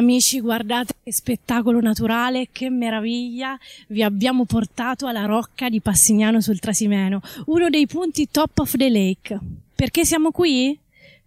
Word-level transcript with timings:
Amici, 0.00 0.40
guardate 0.40 0.94
che 1.04 1.12
spettacolo 1.12 1.78
naturale, 1.78 2.48
che 2.50 2.70
meraviglia! 2.70 3.58
Vi 3.88 4.02
abbiamo 4.02 4.46
portato 4.46 5.06
alla 5.06 5.26
rocca 5.26 5.68
di 5.68 5.82
Passignano 5.82 6.40
sul 6.40 6.58
Trasimeno, 6.58 7.20
uno 7.46 7.68
dei 7.68 7.86
punti 7.86 8.26
top 8.30 8.60
of 8.60 8.76
the 8.78 8.88
lake. 8.88 9.38
Perché 9.74 10.06
siamo 10.06 10.30
qui? 10.30 10.76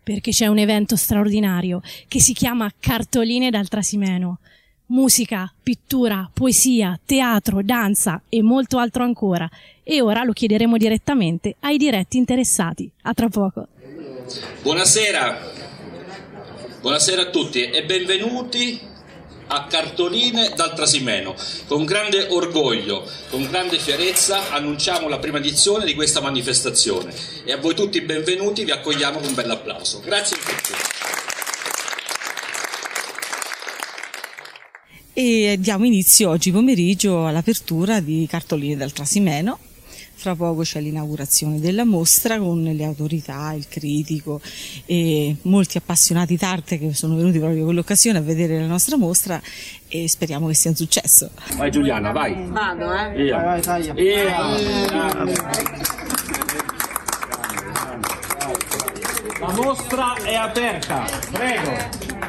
Perché 0.01 0.31
c'è 0.31 0.47
un 0.47 0.57
evento 0.57 0.95
straordinario 0.95 1.83
che 2.07 2.19
si 2.19 2.33
chiama 2.33 2.71
Cartoline 2.79 3.51
dal 3.51 3.67
Trasimeno. 3.67 4.39
Musica, 4.87 5.53
pittura, 5.61 6.27
poesia, 6.33 6.99
teatro, 7.05 7.61
danza 7.61 8.23
e 8.27 8.41
molto 8.41 8.79
altro 8.79 9.03
ancora. 9.03 9.47
E 9.83 10.01
ora 10.01 10.23
lo 10.23 10.33
chiederemo 10.33 10.77
direttamente 10.77 11.57
ai 11.59 11.77
diretti 11.77 12.17
interessati. 12.17 12.89
A 13.03 13.13
tra 13.13 13.29
poco. 13.29 13.67
Buonasera, 14.63 15.52
buonasera 16.83 17.21
a 17.21 17.29
tutti 17.29 17.69
e 17.69 17.85
benvenuti 17.85 18.77
a 19.47 19.67
Cartoline 19.67 20.51
dal 20.53 20.75
Trasimeno. 20.75 21.33
Con 21.65 21.85
grande 21.85 22.27
orgoglio, 22.29 23.09
con 23.29 23.47
grande 23.47 23.79
fierezza 23.79 24.51
annunciamo 24.51 25.07
la 25.07 25.17
prima 25.17 25.37
edizione 25.37 25.85
di 25.85 25.95
questa 25.95 26.19
manifestazione 26.19 27.13
e 27.45 27.53
a 27.53 27.57
voi 27.57 27.73
tutti 27.73 28.01
benvenuti, 28.01 28.65
vi 28.65 28.71
accogliamo 28.71 29.19
con 29.19 29.29
un 29.29 29.33
bel 29.33 29.49
applauso. 29.49 30.01
Grazie 30.01 30.35
a 30.35 30.39
tutti. 30.39 30.73
E 35.13 35.55
diamo 35.57 35.85
inizio 35.85 36.31
oggi 36.31 36.51
pomeriggio 36.51 37.25
all'apertura 37.25 38.01
di 38.01 38.27
Cartoline 38.29 38.75
dal 38.75 38.91
Trasimeno 38.91 39.57
fra 40.23 40.35
poco 40.35 40.61
c'è 40.61 40.79
l'inaugurazione 40.79 41.59
della 41.59 41.83
mostra 41.83 42.37
con 42.37 42.63
le 42.63 42.83
autorità, 42.85 43.51
il 43.51 43.67
critico 43.67 44.39
e 44.85 45.35
molti 45.41 45.75
appassionati 45.75 46.37
d'arte 46.37 46.79
che 46.79 46.93
sono 46.93 47.17
venuti 47.17 47.39
proprio 47.39 47.65
con 47.65 47.75
l'occasione 47.75 48.19
a 48.19 48.21
vedere 48.21 48.57
la 48.57 48.67
nostra 48.67 48.95
mostra 48.95 49.41
e 49.89 50.07
speriamo 50.07 50.47
che 50.47 50.53
sia 50.53 50.69
un 50.69 50.77
successo. 50.77 51.29
Vai 51.57 51.69
Giuliana, 51.71 52.11
vai. 52.13 52.35
Vado, 52.47 52.93
eh? 52.93 53.11
Via. 53.15 53.37
Vai, 53.41 53.61
vai, 53.61 53.91
Via. 53.91 54.37
La 59.41 59.51
mostra 59.51 60.13
è 60.23 60.35
aperta, 60.35 61.05
prego. 61.33 62.21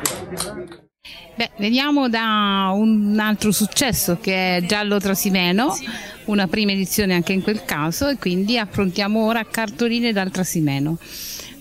Beh, 1.37 1.51
veniamo 1.59 2.09
da 2.09 2.71
un 2.73 3.17
altro 3.21 3.51
successo 3.51 4.19
che 4.21 4.57
è 4.57 4.67
Giallo 4.67 4.99
Trasimeno, 4.99 5.77
una 6.27 6.47
prima 6.47 6.73
edizione 6.73 7.15
anche 7.15 7.33
in 7.33 7.43
quel 7.43 7.65
caso 7.65 8.09
e 8.09 8.17
quindi 8.17 8.59
affrontiamo 8.59 9.25
ora 9.25 9.45
Cartoline 9.45 10.13
dal 10.13 10.31
Trasimeno. 10.31 10.99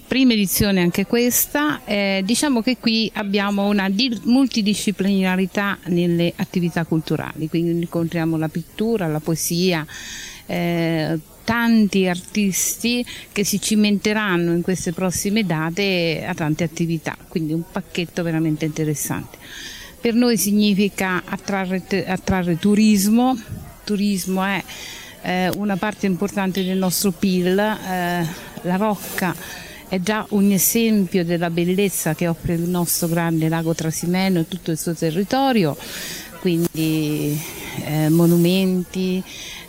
Prima 0.08 0.34
edizione 0.34 0.82
anche 0.82 1.06
questa, 1.06 1.82
eh, 1.86 2.22
diciamo 2.24 2.62
che 2.62 2.78
qui 2.78 3.10
abbiamo 3.16 3.68
una 3.68 3.90
di- 3.90 4.20
multidisciplinarità 4.26 5.80
nelle 5.86 6.34
attività 6.36 6.86
culturali, 6.86 7.50
quindi 7.50 7.72
incontriamo 7.82 8.38
la 8.38 8.48
pittura, 8.48 9.08
la 9.08 9.20
poesia, 9.20 9.86
eh, 10.46 11.20
tanti 11.44 12.08
artisti 12.08 13.06
che 13.32 13.44
si 13.44 13.60
cimenteranno 13.60 14.54
in 14.54 14.62
queste 14.62 14.94
prossime 14.94 15.46
date 15.46 16.24
a 16.28 16.34
tante 16.34 16.64
attività, 16.64 17.18
quindi 17.28 17.54
un 17.54 17.64
pacchetto 17.72 18.24
veramente 18.24 18.66
interessante. 18.66 19.38
Per 20.00 20.14
noi 20.14 20.38
significa 20.38 21.24
attrarre, 21.26 21.82
attrarre 22.06 22.60
turismo, 22.60 23.38
turismo 23.84 24.44
è 24.44 24.64
eh, 25.22 25.50
una 25.56 25.78
parte 25.78 26.06
importante 26.06 26.64
del 26.64 26.78
nostro 26.78 27.12
PIL, 27.12 27.58
eh, 27.58 28.28
la 28.62 28.76
Rocca 28.76 29.36
è 29.88 30.00
già 30.00 30.26
un 30.30 30.52
esempio 30.52 31.24
della 31.24 31.50
bellezza 31.50 32.16
che 32.16 32.28
offre 32.28 32.56
il 32.56 32.62
nostro 32.62 33.08
grande 33.08 33.48
lago 33.48 33.76
Trasimeno 33.76 34.40
e 34.40 34.48
tutto 34.48 34.72
il 34.72 34.78
suo 34.78 34.94
territorio, 34.94 35.78
quindi 36.40 37.40
eh, 37.86 38.10
monumenti, 38.10 39.24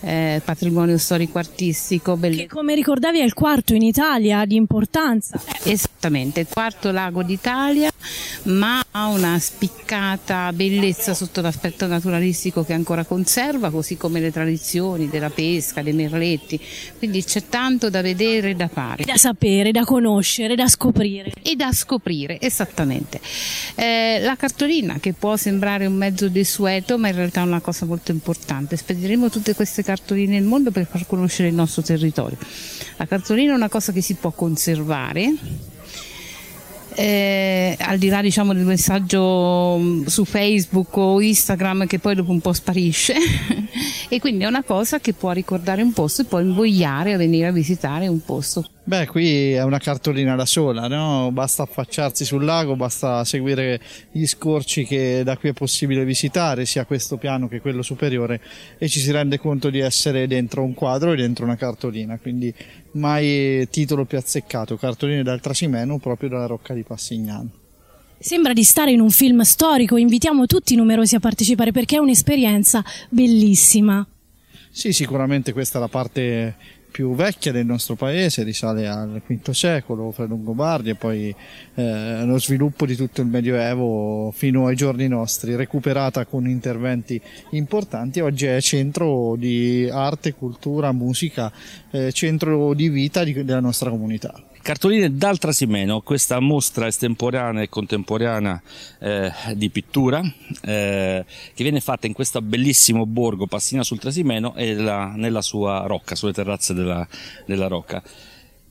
eh, 0.05 0.43
patrimonio 0.45 0.99
storico-artistico. 0.99 2.19
Che 2.21 2.47
come 2.47 2.75
ricordavi 2.75 3.21
è 3.21 3.25
il 3.25 3.33
quarto 3.33 3.75
in 3.75 3.83
Italia 3.83 4.45
di 4.45 4.55
importanza. 4.55 5.41
Esattamente, 5.63 6.41
il 6.41 6.47
quarto 6.49 6.91
lago 6.91 7.23
d'Italia, 7.23 7.91
ma 8.45 8.85
ha 8.91 9.07
una 9.07 9.39
spiccata 9.39 10.53
bellezza 10.53 11.15
sotto 11.15 11.41
l'aspetto 11.41 11.87
naturalistico 11.87 12.65
che 12.65 12.75
ancora 12.75 13.05
conserva, 13.05 13.71
così 13.71 13.97
come 13.97 14.21
le 14.21 14.31
tradizioni 14.31 15.09
della 15.09 15.31
pesca, 15.31 15.83
dei 15.83 15.95
merletti. 15.95 16.61
Quindi 16.99 17.25
c'è 17.25 17.45
tanto 17.49 17.89
da 17.89 18.03
vedere 18.03 18.51
e 18.51 18.55
da 18.55 18.69
fare. 18.69 19.05
Da 19.05 19.17
sapere, 19.17 19.71
da 19.71 19.85
conoscere, 19.85 20.55
da 20.55 20.69
scoprire. 20.69 21.33
E 21.43 21.57
da 21.57 21.73
scoprire, 21.73 22.39
esattamente. 22.41 23.21
Eh, 23.75 24.19
la 24.21 24.37
cartolina, 24.37 24.99
che 25.01 25.15
può 25.15 25.37
sembrare 25.37 25.87
un 25.87 25.95
mezzo 25.95 26.29
desueto, 26.29 26.99
ma 26.99 27.09
in 27.09 27.15
realtà 27.15 27.41
è 27.41 27.45
una 27.45 27.61
cosa 27.61 27.87
molto 27.87 28.11
importante. 28.11 28.77
Spediremo 28.77 29.31
tutte 29.31 29.55
queste 29.55 29.81
cartoline 29.81 29.93
nel 30.27 30.45
mondo 30.45 30.71
per 30.71 30.87
far 30.87 31.07
conoscere 31.07 31.49
il 31.49 31.55
nostro 31.55 31.83
territorio. 31.83 32.37
La 32.97 33.07
cartolina 33.07 33.53
è 33.53 33.57
una 33.57 33.69
cosa 33.69 33.93
che 33.93 34.01
si 34.01 34.15
può 34.15 34.31
conservare, 34.31 35.33
eh, 36.95 37.77
al 37.79 37.99
di 37.99 38.09
là 38.09 38.23
diciamo, 38.23 38.53
del 38.55 38.65
messaggio 38.65 39.77
mm, 39.79 40.05
su 40.07 40.25
Facebook 40.25 40.97
o 40.97 41.21
Instagram 41.21 41.87
che 41.87 41.99
poi 41.99 42.15
dopo 42.15 42.31
un 42.31 42.41
po' 42.41 42.53
sparisce 42.53 43.15
e 44.09 44.21
quindi 44.21 44.45
è 44.45 44.47
una 44.47 44.63
cosa 44.63 45.01
che 45.01 45.13
può 45.13 45.33
ricordare 45.33 45.83
un 45.83 45.93
posto 45.93 46.23
e 46.23 46.25
può 46.25 46.39
invogliare 46.39 47.15
a 47.15 47.17
venire 47.17 47.49
a 47.49 47.53
visitare 47.53 48.07
un 48.07 48.23
posto. 48.25 48.69
Beh, 48.87 49.07
qui 49.07 49.53
è 49.53 49.63
una 49.63 49.79
cartolina 49.79 50.37
da 50.37 50.45
sola, 50.45 50.89
no? 50.89 51.31
basta 51.33 51.63
affacciarsi 51.63 52.27
sul 52.27 52.45
lago, 52.45 52.77
basta 52.77 53.25
seguire 53.25 53.81
gli 54.13 54.27
scorci 54.27 54.85
che 54.85 55.23
da 55.25 55.39
qui 55.39 55.49
è 55.49 55.53
possibile 55.55 56.05
visitare, 56.05 56.67
sia 56.67 56.85
questo 56.85 57.17
piano 57.17 57.49
che 57.49 57.63
quello 57.63 57.81
superiore, 57.81 58.43
e 58.77 58.87
ci 58.89 59.01
si 59.01 59.11
rende 59.11 59.39
conto 59.39 59.71
di 59.71 59.79
essere 59.79 60.27
dentro 60.27 60.63
un 60.63 60.75
quadro 60.75 61.13
e 61.13 61.17
dentro 61.17 61.47
una 61.47 61.57
cartolina, 61.57 62.19
quindi 62.19 62.53
mai 62.93 63.67
titolo 63.71 64.05
più 64.05 64.19
azzeccato, 64.19 64.77
cartoline 64.77 65.23
dal 65.23 65.41
Trasimeno 65.41 65.99
proprio 65.99 66.29
dalla 66.29 66.47
Rocca 66.47 66.75
di 66.75 66.83
Passignano. 66.83 67.51
Sembra 68.19 68.53
di 68.53 68.65
stare 68.65 68.91
in 68.91 69.01
un 69.01 69.11
film 69.11 69.41
storico, 69.41 69.97
invitiamo 69.97 70.45
tutti 70.45 70.75
i 70.75 70.77
numerosi 70.77 71.15
a 71.15 71.21
partecipare 71.21 71.73
perché 71.73 71.97
è 71.97 72.01
un'esperienza 72.01 72.85
bellissima. 73.09 74.07
Sì, 74.71 74.93
sicuramente 74.93 75.53
questa 75.53 75.79
è 75.79 75.81
la 75.81 75.87
parte 75.87 76.57
più 76.95 77.13
vecchia 77.17 77.51
del 77.51 77.67
nostro 77.67 77.97
paese, 77.97 78.45
risale 78.45 78.87
al 78.87 79.21
V 79.27 79.51
secolo, 79.51 80.13
fra 80.13 80.27
Longobardi 80.27 80.91
e 80.91 80.95
poi 80.95 81.35
eh, 81.75 82.25
lo 82.25 82.39
sviluppo 82.39 82.87
di 82.87 82.95
tutto 82.95 83.21
il 83.21 83.27
Medioevo 83.27 84.31
fino 84.31 84.69
ai 84.69 84.77
giorni 84.77 85.09
nostri, 85.09 85.57
recuperata 85.57 86.25
con 86.25 86.47
interventi 86.47 87.21
importanti, 87.51 88.21
oggi 88.21 88.47
è 88.47 88.61
centro 88.61 89.35
di 89.35 89.89
arte, 89.91 90.35
cultura, 90.35 90.93
musica, 90.93 91.51
eh, 91.91 92.13
centro 92.13 92.73
di 92.75 92.89
vita 92.89 93.25
di, 93.25 93.43
della 93.43 93.59
nostra 93.59 93.91
comunità. 93.91 94.41
Cartoline 94.65 95.15
dal 95.15 95.37
Trasimeno, 95.37 96.01
questa 96.01 96.41
mostra 96.41 96.87
estemporanea 96.87 97.61
e 97.61 97.69
contemporanea 97.69 98.63
eh, 98.99 99.31
di 99.57 99.69
pittura 99.69 100.23
eh, 100.63 101.23
che 101.53 101.63
viene 101.63 101.81
fatta 101.81 102.07
in 102.07 102.15
questo 102.15 102.41
bellissimo 102.41 103.05
borgo 103.05 103.47
Passina 103.47 103.83
sul 103.83 103.99
Trasimeno 103.99 104.55
e 104.55 104.73
la, 104.73 105.13
nella 105.17 105.43
sua 105.43 105.85
rocca, 105.87 106.15
sulle 106.15 106.33
terrazze 106.33 106.73
della, 106.73 107.07
della 107.45 107.67
rocca. 107.67 108.03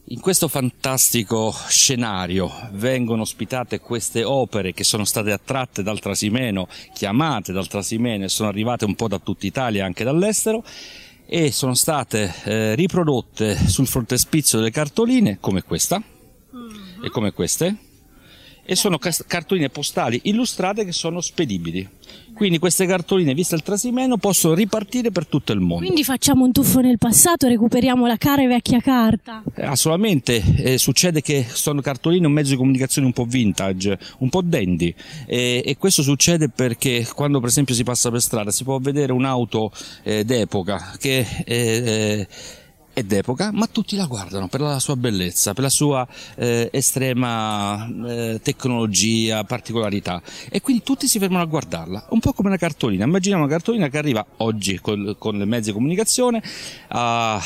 In 0.05 0.19
questo 0.19 0.47
fantastico 0.47 1.55
scenario 1.67 2.51
vengono 2.71 3.21
ospitate 3.21 3.79
queste 3.79 4.23
opere 4.23 4.73
che 4.73 4.83
sono 4.83 5.05
state 5.05 5.31
attratte 5.31 5.83
dal 5.83 5.99
Trasimeno, 5.99 6.67
chiamate 6.95 7.53
dal 7.53 7.67
Trasimeno 7.67 8.23
e 8.23 8.29
sono 8.29 8.49
arrivate 8.49 8.83
un 8.83 8.95
po' 8.95 9.07
da 9.07 9.19
tutta 9.19 9.45
Italia 9.45 9.83
e 9.83 9.85
anche 9.85 10.03
dall'estero 10.03 10.63
e 11.25 11.51
sono 11.51 11.73
state 11.73 12.33
eh, 12.43 12.75
riprodotte 12.75 13.55
sul 13.67 13.87
frontespizio 13.87 14.59
delle 14.59 14.71
cartoline 14.71 15.37
come 15.39 15.63
questa. 15.63 16.01
E 17.03 17.09
come 17.09 17.33
queste 17.33 17.92
e 18.65 18.75
sono 18.75 18.97
cartoline 18.97 19.69
postali 19.69 20.19
illustrate 20.23 20.85
che 20.85 20.91
sono 20.91 21.21
spedibili. 21.21 21.87
Quindi 22.33 22.57
queste 22.57 22.87
cartoline, 22.87 23.33
viste 23.33 23.55
il 23.55 23.61
trasimeno, 23.61 24.17
possono 24.17 24.55
ripartire 24.55 25.11
per 25.11 25.27
tutto 25.27 25.51
il 25.51 25.59
mondo. 25.59 25.85
Quindi 25.85 26.03
facciamo 26.03 26.43
un 26.43 26.51
tuffo 26.51 26.79
nel 26.79 26.97
passato, 26.97 27.47
recuperiamo 27.47 28.07
la 28.07 28.17
cara 28.17 28.41
e 28.41 28.47
vecchia 28.47 28.79
carta. 28.79 29.43
Eh, 29.55 29.65
assolutamente, 29.65 30.41
eh, 30.57 30.77
succede 30.79 31.21
che 31.21 31.45
sono 31.47 31.81
cartoline 31.81 32.25
un 32.25 32.33
mezzo 32.33 32.51
di 32.51 32.57
comunicazione 32.57 33.07
un 33.07 33.13
po' 33.13 33.25
vintage, 33.25 33.99
un 34.19 34.29
po' 34.29 34.41
dandy 34.41 34.93
eh, 35.27 35.61
e 35.63 35.77
questo 35.77 36.01
succede 36.01 36.49
perché 36.49 37.07
quando 37.13 37.39
per 37.39 37.49
esempio 37.49 37.75
si 37.75 37.83
passa 37.83 38.09
per 38.09 38.21
strada 38.21 38.51
si 38.51 38.63
può 38.63 38.79
vedere 38.79 39.13
un'auto 39.13 39.71
eh, 40.03 40.23
d'epoca 40.23 40.95
che 40.97 41.25
eh, 41.45 42.27
è 42.93 43.03
d'epoca, 43.03 43.51
ma 43.51 43.67
tutti 43.67 43.95
la 43.95 44.05
guardano 44.05 44.47
per 44.47 44.61
la 44.61 44.79
sua 44.79 44.95
bellezza, 44.95 45.53
per 45.53 45.63
la 45.63 45.69
sua 45.69 46.07
eh, 46.35 46.69
estrema 46.71 47.87
eh, 48.07 48.39
tecnologia, 48.41 49.43
particolarità 49.43 50.21
e 50.49 50.61
quindi 50.61 50.83
tutti 50.83 51.07
si 51.07 51.17
fermano 51.17 51.43
a 51.43 51.47
guardarla, 51.47 52.07
un 52.09 52.19
po' 52.19 52.33
come 52.33 52.49
una 52.49 52.57
cartolina. 52.57 53.05
Immaginiamo 53.05 53.43
una 53.43 53.51
cartolina 53.51 53.87
che 53.89 53.97
arriva 53.97 54.25
oggi 54.37 54.79
con, 54.79 55.15
con 55.17 55.37
le 55.37 55.45
mezzi 55.45 55.69
di 55.69 55.73
comunicazione 55.73 56.41
a 56.89 57.41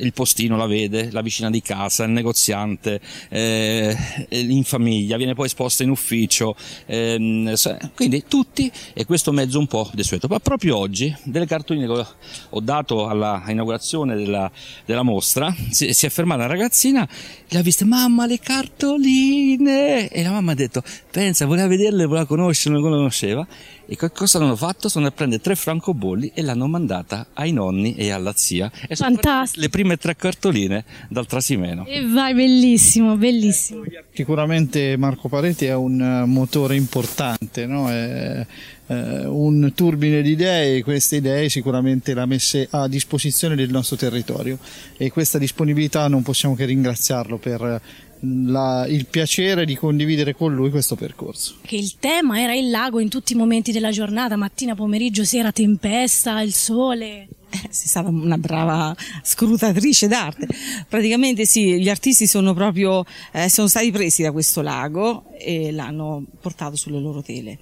il 0.00 0.12
postino 0.12 0.56
la 0.56 0.66
vede, 0.66 1.10
la 1.10 1.22
vicina 1.22 1.50
di 1.50 1.62
casa, 1.62 2.04
il 2.04 2.10
negoziante, 2.10 3.00
eh, 3.28 3.96
in 4.30 4.64
famiglia, 4.64 5.16
viene 5.16 5.34
poi 5.34 5.46
esposta 5.46 5.82
in 5.82 5.90
ufficio, 5.90 6.54
ehm, 6.86 7.54
quindi 7.94 8.24
tutti 8.28 8.70
e 8.94 9.04
questo 9.04 9.32
mezzo 9.32 9.58
un 9.58 9.66
po' 9.66 9.90
desueto. 9.92 10.28
Ma 10.28 10.38
proprio 10.38 10.76
oggi, 10.76 11.14
delle 11.24 11.46
cartoline 11.46 11.86
che 11.86 12.06
ho 12.50 12.60
dato 12.60 13.08
alla 13.08 13.44
inaugurazione 13.48 14.14
della, 14.14 14.50
della 14.84 15.02
mostra, 15.02 15.54
si, 15.70 15.92
si, 15.92 16.06
è 16.06 16.08
fermata 16.08 16.44
una 16.44 16.52
ragazzina, 16.52 17.08
le 17.48 17.58
ha 17.58 17.62
viste, 17.62 17.84
mamma 17.84 18.26
le 18.26 18.38
cartoline! 18.38 20.08
E 20.08 20.22
la 20.22 20.30
mamma 20.30 20.52
ha 20.52 20.54
detto, 20.54 20.82
pensa, 21.10 21.46
voleva 21.46 21.66
vederle, 21.66 22.04
voleva 22.06 22.26
conoscerle, 22.26 22.78
non 22.78 22.90
conosceva. 22.90 23.46
E 23.90 23.96
cosa 23.96 24.36
hanno 24.36 24.54
fatto? 24.54 24.90
Sono 24.90 25.06
a 25.06 25.10
prendere 25.10 25.40
tre 25.40 25.54
francobolli 25.54 26.32
e 26.34 26.42
l'hanno 26.42 26.66
mandata 26.66 27.28
ai 27.32 27.52
nonni 27.52 27.94
e 27.94 28.10
alla 28.10 28.34
zia. 28.36 28.70
E 28.86 28.94
Fantastico. 28.94 29.62
Le 29.62 29.70
prime 29.70 29.96
tre 29.96 30.14
cartoline 30.14 30.84
dal 31.08 31.26
Trasimeno. 31.26 31.86
E 31.86 32.06
vai, 32.06 32.34
bellissimo, 32.34 33.16
bellissimo. 33.16 33.84
Sicuramente 34.12 34.98
Marco 34.98 35.30
Pareti 35.30 35.64
è 35.64 35.74
un 35.74 36.02
eh, 36.02 36.26
motore 36.26 36.76
importante, 36.76 37.64
no? 37.64 37.90
è, 37.90 38.46
è 38.88 39.24
un 39.24 39.72
turbine 39.74 40.20
di 40.20 40.32
idee 40.32 40.76
e 40.76 40.82
queste 40.82 41.16
idee 41.16 41.48
sicuramente 41.48 42.12
le 42.12 42.20
ha 42.20 42.26
messe 42.26 42.68
a 42.70 42.88
disposizione 42.88 43.54
del 43.54 43.70
nostro 43.70 43.96
territorio 43.96 44.58
e 44.98 45.10
questa 45.10 45.38
disponibilità 45.38 46.08
non 46.08 46.22
possiamo 46.22 46.54
che 46.54 46.66
ringraziarlo 46.66 47.38
per 47.38 47.80
la, 48.20 48.86
il 48.86 49.06
piacere 49.06 49.64
di 49.64 49.76
condividere 49.76 50.34
con 50.34 50.54
lui 50.54 50.70
questo 50.70 50.96
percorso. 50.96 51.56
Che 51.62 51.76
il 51.76 51.96
tema 51.98 52.40
era 52.40 52.54
il 52.54 52.70
lago 52.70 53.00
in 53.00 53.08
tutti 53.08 53.32
i 53.32 53.36
momenti 53.36 53.72
della 53.72 53.90
giornata, 53.90 54.36
mattina, 54.36 54.74
pomeriggio, 54.74 55.24
sera, 55.24 55.52
tempesta, 55.52 56.40
il 56.40 56.52
sole. 56.52 57.28
Eh, 57.50 57.68
sei 57.70 57.86
stata 57.88 58.08
una 58.08 58.36
brava 58.36 58.94
scrutatrice 59.22 60.06
d'arte. 60.06 60.46
Praticamente 60.88 61.46
sì, 61.46 61.80
gli 61.80 61.88
artisti 61.88 62.26
sono 62.26 62.52
proprio, 62.52 63.04
eh, 63.32 63.48
sono 63.48 63.68
stati 63.68 63.90
presi 63.90 64.22
da 64.22 64.32
questo 64.32 64.60
lago 64.60 65.24
e 65.38 65.72
l'hanno 65.72 66.24
portato 66.40 66.76
sulle 66.76 67.00
loro 67.00 67.22
tele. 67.22 67.58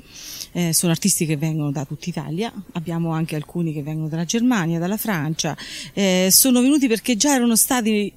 Eh, 0.52 0.72
sono 0.72 0.90
artisti 0.90 1.26
che 1.26 1.36
vengono 1.36 1.70
da 1.70 1.84
tutta 1.84 2.08
Italia, 2.08 2.50
abbiamo 2.72 3.12
anche 3.12 3.36
alcuni 3.36 3.74
che 3.74 3.82
vengono 3.82 4.08
dalla 4.08 4.24
Germania, 4.24 4.78
dalla 4.78 4.96
Francia, 4.96 5.54
eh, 5.92 6.28
sono 6.30 6.62
venuti 6.62 6.88
perché 6.88 7.14
già 7.16 7.34
erano 7.34 7.56
stati 7.56 8.10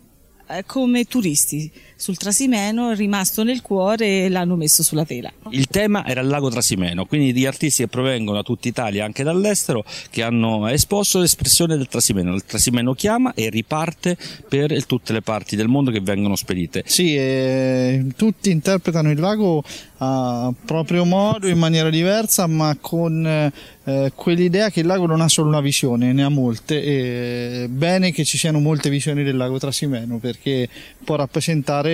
eh, 0.47 0.63
come 0.65 1.03
turisti 1.03 1.69
sul 2.00 2.16
Trasimeno, 2.16 2.92
è 2.92 2.96
rimasto 2.96 3.44
nel 3.44 3.62
cuore 3.62 4.24
e 4.24 4.30
l'hanno 4.30 4.56
messo 4.56 4.84
sulla 4.84 5.04
tela. 5.04 5.30
Il 5.50 5.68
tema 5.68 6.06
era 6.06 6.22
il 6.22 6.30
lago 6.30 6.50
Trasimeno, 6.50 7.06
quindi 7.06 7.34
di 7.34 7.46
artisti 7.46 7.84
che 7.84 7.90
provengono 7.90 8.38
da 8.38 8.44
tutta 8.44 8.69
Italia, 8.69 9.04
anche 9.04 9.22
dall'estero, 9.24 9.84
che 10.10 10.24
hanno 10.24 10.66
esposto 10.69 11.19
l'espressione 11.19 11.75
del 11.75 11.90
Trasimeno. 11.90 12.34
Il 12.34 12.46
Trasimeno 12.46 12.94
chiama 12.94 13.34
e 13.34 13.50
riparte 13.50 14.16
per 14.48 14.86
tutte 14.86 15.12
le 15.12 15.22
parti 15.22 15.57
del 15.57 15.68
mondo 15.68 15.92
che 15.92 16.00
vengono 16.00 16.38
spedite. 16.38 16.84
Sì, 16.86 17.18
eh, 17.18 18.06
tutti 18.16 18.50
interpretano 18.50 19.12
il 19.12 19.19
lago 19.19 19.62
a 20.01 20.54
proprio 20.66 21.04
modo, 21.04 21.48
in 21.48 21.57
maniera 21.57 21.90
diversa, 21.90 22.48
ma 22.48 22.78
con 22.80 23.25
eh, 23.25 24.12
quell'idea 24.16 24.69
che 24.69 24.80
il 24.80 24.86
lago 24.86 25.06
non 25.06 25.19
ha 25.19 25.28
solo 25.28 25.50
una 25.50 25.60
visione, 25.60 26.13
ne 26.13 26.24
ha 26.24 26.30
molte. 26.30 26.81
E 26.81 27.68
bene 27.69 28.12
che 28.13 28.24
ci 28.24 28.38
siano 28.38 28.60
molte 28.60 28.90
visioni 28.90 29.24
del 29.24 29.36
lago 29.36 29.60
Trasimeno 29.60 30.18
perché 30.19 30.69
può 31.04 31.16
rappresentare 31.16 31.88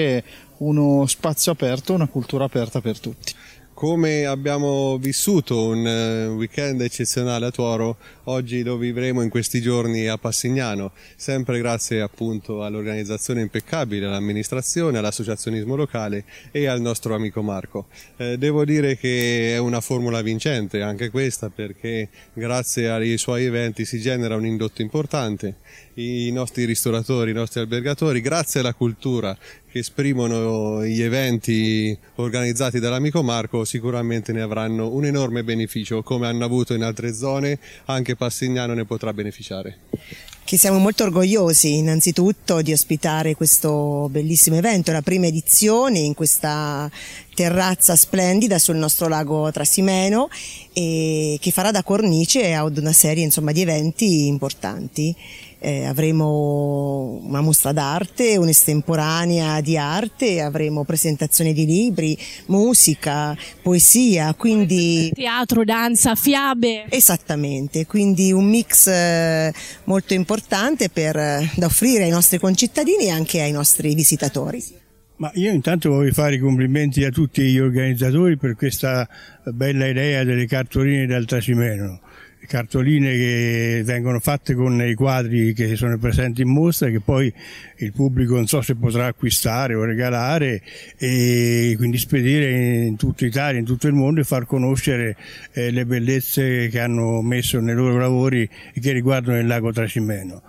uno 0.57 1.05
spazio 1.07 1.51
aperto, 1.51 1.93
una 1.93 2.07
cultura 2.07 2.45
aperta 2.45 2.81
per 2.81 2.99
tutti. 2.99 3.33
Come 3.75 4.25
abbiamo 4.25 4.97
vissuto 4.97 5.65
un 5.65 5.85
eh, 5.85 6.27
weekend 6.27 6.79
eccezionale 6.79 7.47
a 7.47 7.51
Tuoro, 7.51 7.97
oggi 8.23 8.63
lo 8.63 8.77
vivremo 8.77 9.21
in 9.21 9.29
questi 9.29 9.59
giorni 9.59 10.07
a 10.07 10.17
Passignano, 10.17 10.93
sempre 11.17 11.57
grazie 11.59 11.99
appunto 11.99 12.63
all'organizzazione 12.63 13.41
impeccabile, 13.41 14.05
all'amministrazione, 14.05 14.97
all'associazionismo 14.97 15.75
locale 15.75 16.23
e 16.51 16.67
al 16.67 16.79
nostro 16.79 17.15
amico 17.15 17.41
Marco. 17.41 17.87
Eh, 18.15 18.37
devo 18.37 18.63
dire 18.63 18.95
che 18.97 19.55
è 19.55 19.57
una 19.57 19.81
formula 19.81 20.21
vincente 20.21 20.81
anche 20.81 21.09
questa 21.09 21.49
perché 21.49 22.07
grazie 22.31 22.89
ai 22.89 23.17
suoi 23.17 23.43
eventi 23.43 23.83
si 23.83 23.99
genera 23.99 24.37
un 24.37 24.45
indotto 24.45 24.83
importante, 24.83 25.55
i 25.95 26.31
nostri 26.31 26.63
ristoratori, 26.63 27.31
i 27.31 27.33
nostri 27.33 27.59
albergatori, 27.59 28.21
grazie 28.21 28.61
alla 28.61 28.73
cultura 28.73 29.37
che 29.75 29.81
esprimono 29.81 30.85
gli 30.85 31.01
eventi 31.01 31.97
organizzati 32.15 32.79
dall'amico 32.79 33.21
Marco 33.23 33.65
sicuramente 33.65 34.31
ne 34.31 34.39
avranno 34.39 34.87
un 34.87 35.03
enorme 35.03 35.43
beneficio 35.43 36.01
come 36.01 36.27
hanno 36.27 36.45
avuto 36.45 36.73
in 36.73 36.81
altre 36.81 37.13
zone. 37.13 37.59
Anche 37.87 38.15
Passignano 38.15 38.73
ne 38.73 38.85
potrà 38.85 39.11
beneficiare. 39.11 39.79
Che 40.45 40.57
siamo 40.57 40.77
molto 40.77 41.03
orgogliosi 41.03 41.75
innanzitutto 41.75 42.61
di 42.61 42.71
ospitare 42.71 43.35
questo 43.35 44.07
bellissimo 44.09 44.55
evento, 44.55 44.93
la 44.93 45.01
prima 45.01 45.25
edizione 45.25 45.99
in 45.99 46.13
questa 46.13 46.89
terrazza 47.33 47.97
splendida 47.97 48.59
sul 48.59 48.77
nostro 48.77 49.09
lago 49.09 49.51
Trasimeno 49.51 50.29
e 50.71 51.37
che 51.41 51.51
farà 51.51 51.71
da 51.71 51.83
cornice 51.83 52.53
ad 52.53 52.77
una 52.77 52.93
serie 52.93 53.25
insomma, 53.25 53.51
di 53.51 53.59
eventi 53.59 54.27
importanti 54.27 55.13
eh, 55.59 55.85
avremo 55.85 57.19
una 57.23 57.41
mostra 57.41 57.71
d'arte, 57.71 58.37
un'estemporanea 58.37 59.61
di 59.61 59.77
arte, 59.77 60.41
avremo 60.41 60.83
presentazioni 60.83 61.53
di 61.53 61.65
libri, 61.65 62.17
musica, 62.47 63.35
poesia, 63.61 64.33
quindi... 64.33 65.11
Teatro, 65.13 65.63
danza, 65.63 66.15
fiabe. 66.15 66.85
Esattamente, 66.89 67.85
quindi 67.85 68.31
un 68.31 68.45
mix 68.45 68.87
eh, 68.87 69.53
molto 69.85 70.13
importante 70.13 70.89
per, 70.89 71.15
da 71.55 71.65
offrire 71.65 72.03
ai 72.03 72.11
nostri 72.11 72.37
concittadini 72.37 73.05
e 73.05 73.09
anche 73.09 73.41
ai 73.41 73.51
nostri 73.51 73.95
visitatori. 73.95 74.83
Ma 75.17 75.31
io 75.35 75.51
intanto 75.51 75.91
voglio 75.91 76.11
fare 76.11 76.35
i 76.35 76.39
complimenti 76.39 77.05
a 77.05 77.09
tutti 77.09 77.41
gli 77.41 77.57
organizzatori 77.57 78.35
per 78.35 78.55
questa 78.55 79.07
bella 79.45 79.87
idea 79.87 80.25
delle 80.25 80.45
cartoline 80.45 81.05
del 81.05 81.25
Trasimeno 81.25 82.01
cartoline 82.45 83.11
che 83.11 83.81
vengono 83.85 84.19
fatte 84.19 84.53
con 84.53 84.81
i 84.81 84.93
quadri 84.93 85.53
che 85.53 85.75
sono 85.75 85.97
presenti 85.97 86.41
in 86.41 86.49
mostra 86.49 86.89
che 86.89 86.99
poi 86.99 87.31
il 87.77 87.91
pubblico 87.91 88.35
non 88.35 88.47
so 88.47 88.61
se 88.61 88.75
potrà 88.75 89.07
acquistare 89.07 89.75
o 89.75 89.83
regalare 89.83 90.61
e 90.97 91.73
quindi 91.77 91.97
spedire 91.97 92.85
in 92.85 92.95
tutta 92.95 93.25
Italia, 93.25 93.59
in 93.59 93.65
tutto 93.65 93.87
il 93.87 93.93
mondo 93.93 94.21
e 94.21 94.23
far 94.23 94.45
conoscere 94.45 95.15
eh, 95.53 95.71
le 95.71 95.85
bellezze 95.85 96.67
che 96.69 96.79
hanno 96.79 97.21
messo 97.21 97.59
nei 97.59 97.75
loro 97.75 97.97
lavori 97.97 98.49
e 98.73 98.79
che 98.79 98.91
riguardano 98.91 99.39
il 99.39 99.47
lago 99.47 99.71
Tracimeno. 99.71 100.41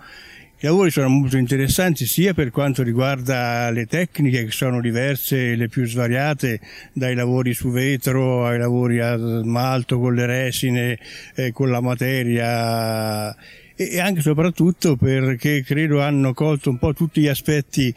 I 0.59 0.65
lavori 0.65 0.89
sono 0.89 1.07
molto 1.07 1.37
interessanti 1.37 2.07
sia 2.07 2.33
per 2.33 2.49
quanto 2.49 2.81
riguarda 2.81 3.69
le 3.69 3.85
tecniche 3.85 4.45
che 4.45 4.51
sono 4.51 4.81
diverse 4.81 5.53
le 5.55 5.67
più 5.67 5.85
svariate, 5.85 6.59
dai 6.93 7.13
lavori 7.13 7.53
su 7.53 7.69
vetro 7.69 8.47
ai 8.47 8.57
lavori 8.57 8.99
a 8.99 9.15
smalto 9.17 9.99
con 9.99 10.15
le 10.15 10.25
resine, 10.25 10.97
eh, 11.35 11.51
con 11.51 11.69
la 11.69 11.79
materia 11.79 13.35
e 13.75 13.99
anche 13.99 14.19
e 14.19 14.23
soprattutto 14.23 14.95
perché 14.95 15.61
credo 15.63 16.01
hanno 16.01 16.33
colto 16.33 16.71
un 16.71 16.79
po' 16.79 16.91
tutti 16.91 17.21
gli 17.21 17.27
aspetti 17.27 17.93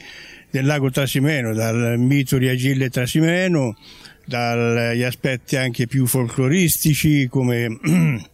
del 0.50 0.66
lago 0.66 0.90
Trasimeno, 0.90 1.54
dal 1.54 1.98
mito 1.98 2.36
di 2.36 2.46
Agille 2.46 2.90
Trasimeno, 2.90 3.74
dagli 4.26 5.02
aspetti 5.02 5.56
anche 5.56 5.86
più 5.86 6.04
folcloristici 6.06 7.26
come 7.26 7.78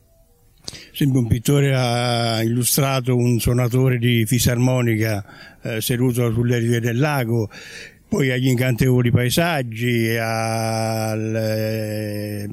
Sempre 0.92 1.18
un 1.20 1.26
pittore 1.26 1.75
ha 1.75 2.42
illustrato 2.42 3.16
un 3.16 3.38
suonatore 3.38 3.99
di 3.99 4.25
fisarmonica 4.26 5.25
eh, 5.62 5.80
seduto 5.80 6.32
sulle 6.32 6.58
rive 6.58 6.80
del 6.80 6.99
lago, 6.99 7.49
poi 8.08 8.30
agli 8.30 8.46
incantevoli 8.46 9.11
paesaggi, 9.11 10.16
a 10.16 11.14
eh, 11.16 12.49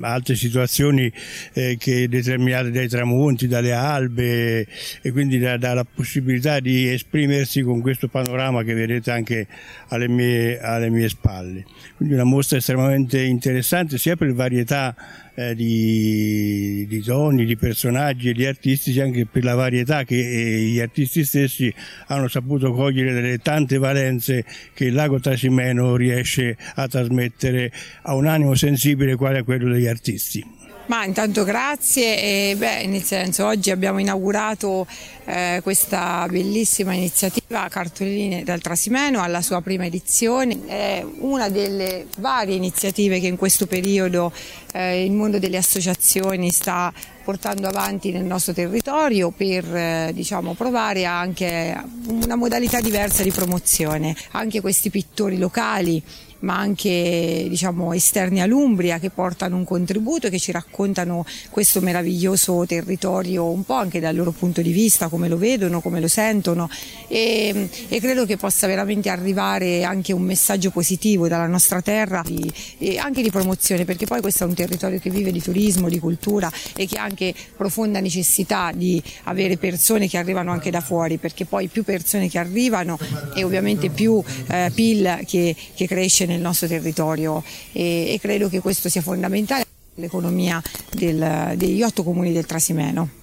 altre 0.00 0.34
situazioni 0.34 1.10
eh, 1.52 1.76
che 1.78 2.08
determinate 2.08 2.70
dai 2.72 2.88
tramonti, 2.88 3.46
dalle 3.46 3.72
albe 3.72 4.66
e 5.00 5.12
quindi 5.12 5.38
dalla 5.38 5.56
da 5.56 5.84
possibilità 5.84 6.58
di 6.58 6.88
esprimersi 6.88 7.62
con 7.62 7.80
questo 7.80 8.08
panorama 8.08 8.64
che 8.64 8.74
vedete 8.74 9.12
anche 9.12 9.46
alle 9.88 10.08
mie, 10.08 10.58
alle 10.58 10.90
mie 10.90 11.08
spalle. 11.08 11.64
Quindi 11.96 12.14
una 12.14 12.24
mostra 12.24 12.58
estremamente 12.58 13.22
interessante 13.22 13.98
sia 13.98 14.16
per 14.16 14.34
varietà 14.34 14.94
eh, 15.36 15.54
di, 15.54 16.86
di, 16.88 17.00
toni, 17.02 17.44
di 17.44 17.56
personaggi 17.56 18.30
e 18.30 18.32
di 18.32 18.46
artisti, 18.46 18.98
anche 19.00 19.26
per 19.26 19.44
la 19.44 19.54
varietà 19.54 20.02
che 20.04 20.16
eh, 20.16 20.60
gli 20.62 20.80
artisti 20.80 21.24
stessi 21.24 21.72
hanno 22.08 22.26
saputo 22.26 22.72
cogliere 22.72 23.12
delle 23.12 23.38
tante 23.38 23.78
valenze 23.78 24.44
che 24.74 24.86
il 24.86 24.94
lago 24.94 25.20
Trasimeno 25.20 25.94
riesce 25.94 26.56
a 26.74 26.88
trasmettere 26.88 27.70
a 28.02 28.14
un 28.14 28.26
animo 28.26 28.54
sensibile 28.54 29.14
quale 29.14 29.40
è 29.40 29.44
quello 29.44 29.70
degli 29.70 29.86
artisti. 29.86 30.65
Ma 30.86 31.04
intanto 31.04 31.42
grazie 31.42 32.50
e 32.50 32.56
beh, 32.56 32.86
nel 32.86 33.02
senso 33.02 33.44
oggi 33.44 33.72
abbiamo 33.72 33.98
inaugurato 33.98 34.86
eh, 35.24 35.58
questa 35.62 36.28
bellissima 36.30 36.92
iniziativa 36.92 37.68
Cartoline 37.68 38.44
dal 38.44 38.60
Trasimeno 38.60 39.20
alla 39.20 39.42
sua 39.42 39.60
prima 39.62 39.84
edizione, 39.84 40.64
è 40.66 41.04
una 41.18 41.48
delle 41.48 42.06
varie 42.18 42.54
iniziative 42.54 43.18
che 43.18 43.26
in 43.26 43.36
questo 43.36 43.66
periodo 43.66 44.32
eh, 44.72 45.04
il 45.04 45.10
mondo 45.10 45.40
delle 45.40 45.56
associazioni 45.56 46.50
sta 46.50 46.92
portando 47.24 47.66
avanti 47.66 48.12
nel 48.12 48.22
nostro 48.22 48.52
territorio 48.52 49.32
per 49.32 49.64
eh, 49.74 50.10
diciamo, 50.14 50.54
provare 50.54 51.04
anche 51.04 51.76
una 52.06 52.36
modalità 52.36 52.80
diversa 52.80 53.24
di 53.24 53.32
promozione. 53.32 54.14
Anche 54.30 54.60
questi 54.60 54.90
pittori 54.90 55.36
locali 55.36 56.00
ma 56.40 56.58
anche 56.58 57.46
diciamo, 57.48 57.92
esterni 57.92 58.40
all'Umbria 58.40 58.98
che 58.98 59.10
portano 59.10 59.56
un 59.56 59.64
contributo 59.64 60.26
e 60.26 60.30
che 60.30 60.38
ci 60.38 60.52
raccontano 60.52 61.24
questo 61.50 61.80
meraviglioso 61.80 62.64
territorio 62.66 63.50
un 63.50 63.64
po' 63.64 63.74
anche 63.74 64.00
dal 64.00 64.14
loro 64.14 64.32
punto 64.32 64.60
di 64.60 64.72
vista, 64.72 65.08
come 65.08 65.28
lo 65.28 65.38
vedono, 65.38 65.80
come 65.80 66.00
lo 66.00 66.08
sentono. 66.08 66.68
E, 67.08 67.68
e 67.88 68.00
credo 68.00 68.26
che 68.26 68.36
possa 68.36 68.66
veramente 68.66 69.08
arrivare 69.08 69.84
anche 69.84 70.12
un 70.12 70.22
messaggio 70.22 70.70
positivo 70.70 71.28
dalla 71.28 71.46
nostra 71.46 71.80
terra 71.80 72.22
di, 72.24 72.52
e 72.78 72.98
anche 72.98 73.22
di 73.22 73.30
promozione 73.30 73.84
perché 73.84 74.06
poi 74.06 74.20
questo 74.20 74.44
è 74.44 74.46
un 74.46 74.54
territorio 74.54 74.98
che 74.98 75.10
vive 75.10 75.30
di 75.30 75.40
turismo, 75.40 75.88
di 75.88 75.98
cultura 75.98 76.50
e 76.74 76.86
che 76.86 76.98
ha 76.98 77.02
anche 77.02 77.34
profonda 77.56 78.00
necessità 78.00 78.72
di 78.74 79.02
avere 79.24 79.56
persone 79.56 80.08
che 80.08 80.18
arrivano 80.18 80.52
anche 80.52 80.70
da 80.70 80.80
fuori 80.80 81.16
perché 81.16 81.44
poi 81.44 81.68
più 81.68 81.84
persone 81.84 82.28
che 82.28 82.38
arrivano 82.38 82.98
e 83.34 83.44
ovviamente 83.44 83.90
più 83.90 84.22
eh, 84.48 84.70
PIL 84.74 85.20
che, 85.26 85.54
che 85.74 85.86
cresce 85.86 86.26
nel 86.26 86.35
nostro 86.40 86.68
territorio 86.68 87.42
e, 87.72 88.12
e 88.12 88.18
credo 88.20 88.48
che 88.48 88.60
questo 88.60 88.88
sia 88.88 89.02
fondamentale 89.02 89.64
per 89.64 90.04
l'economia 90.04 90.62
del, 90.90 91.54
degli 91.56 91.82
otto 91.82 92.02
comuni 92.02 92.32
del 92.32 92.46
Trasimeno. 92.46 93.15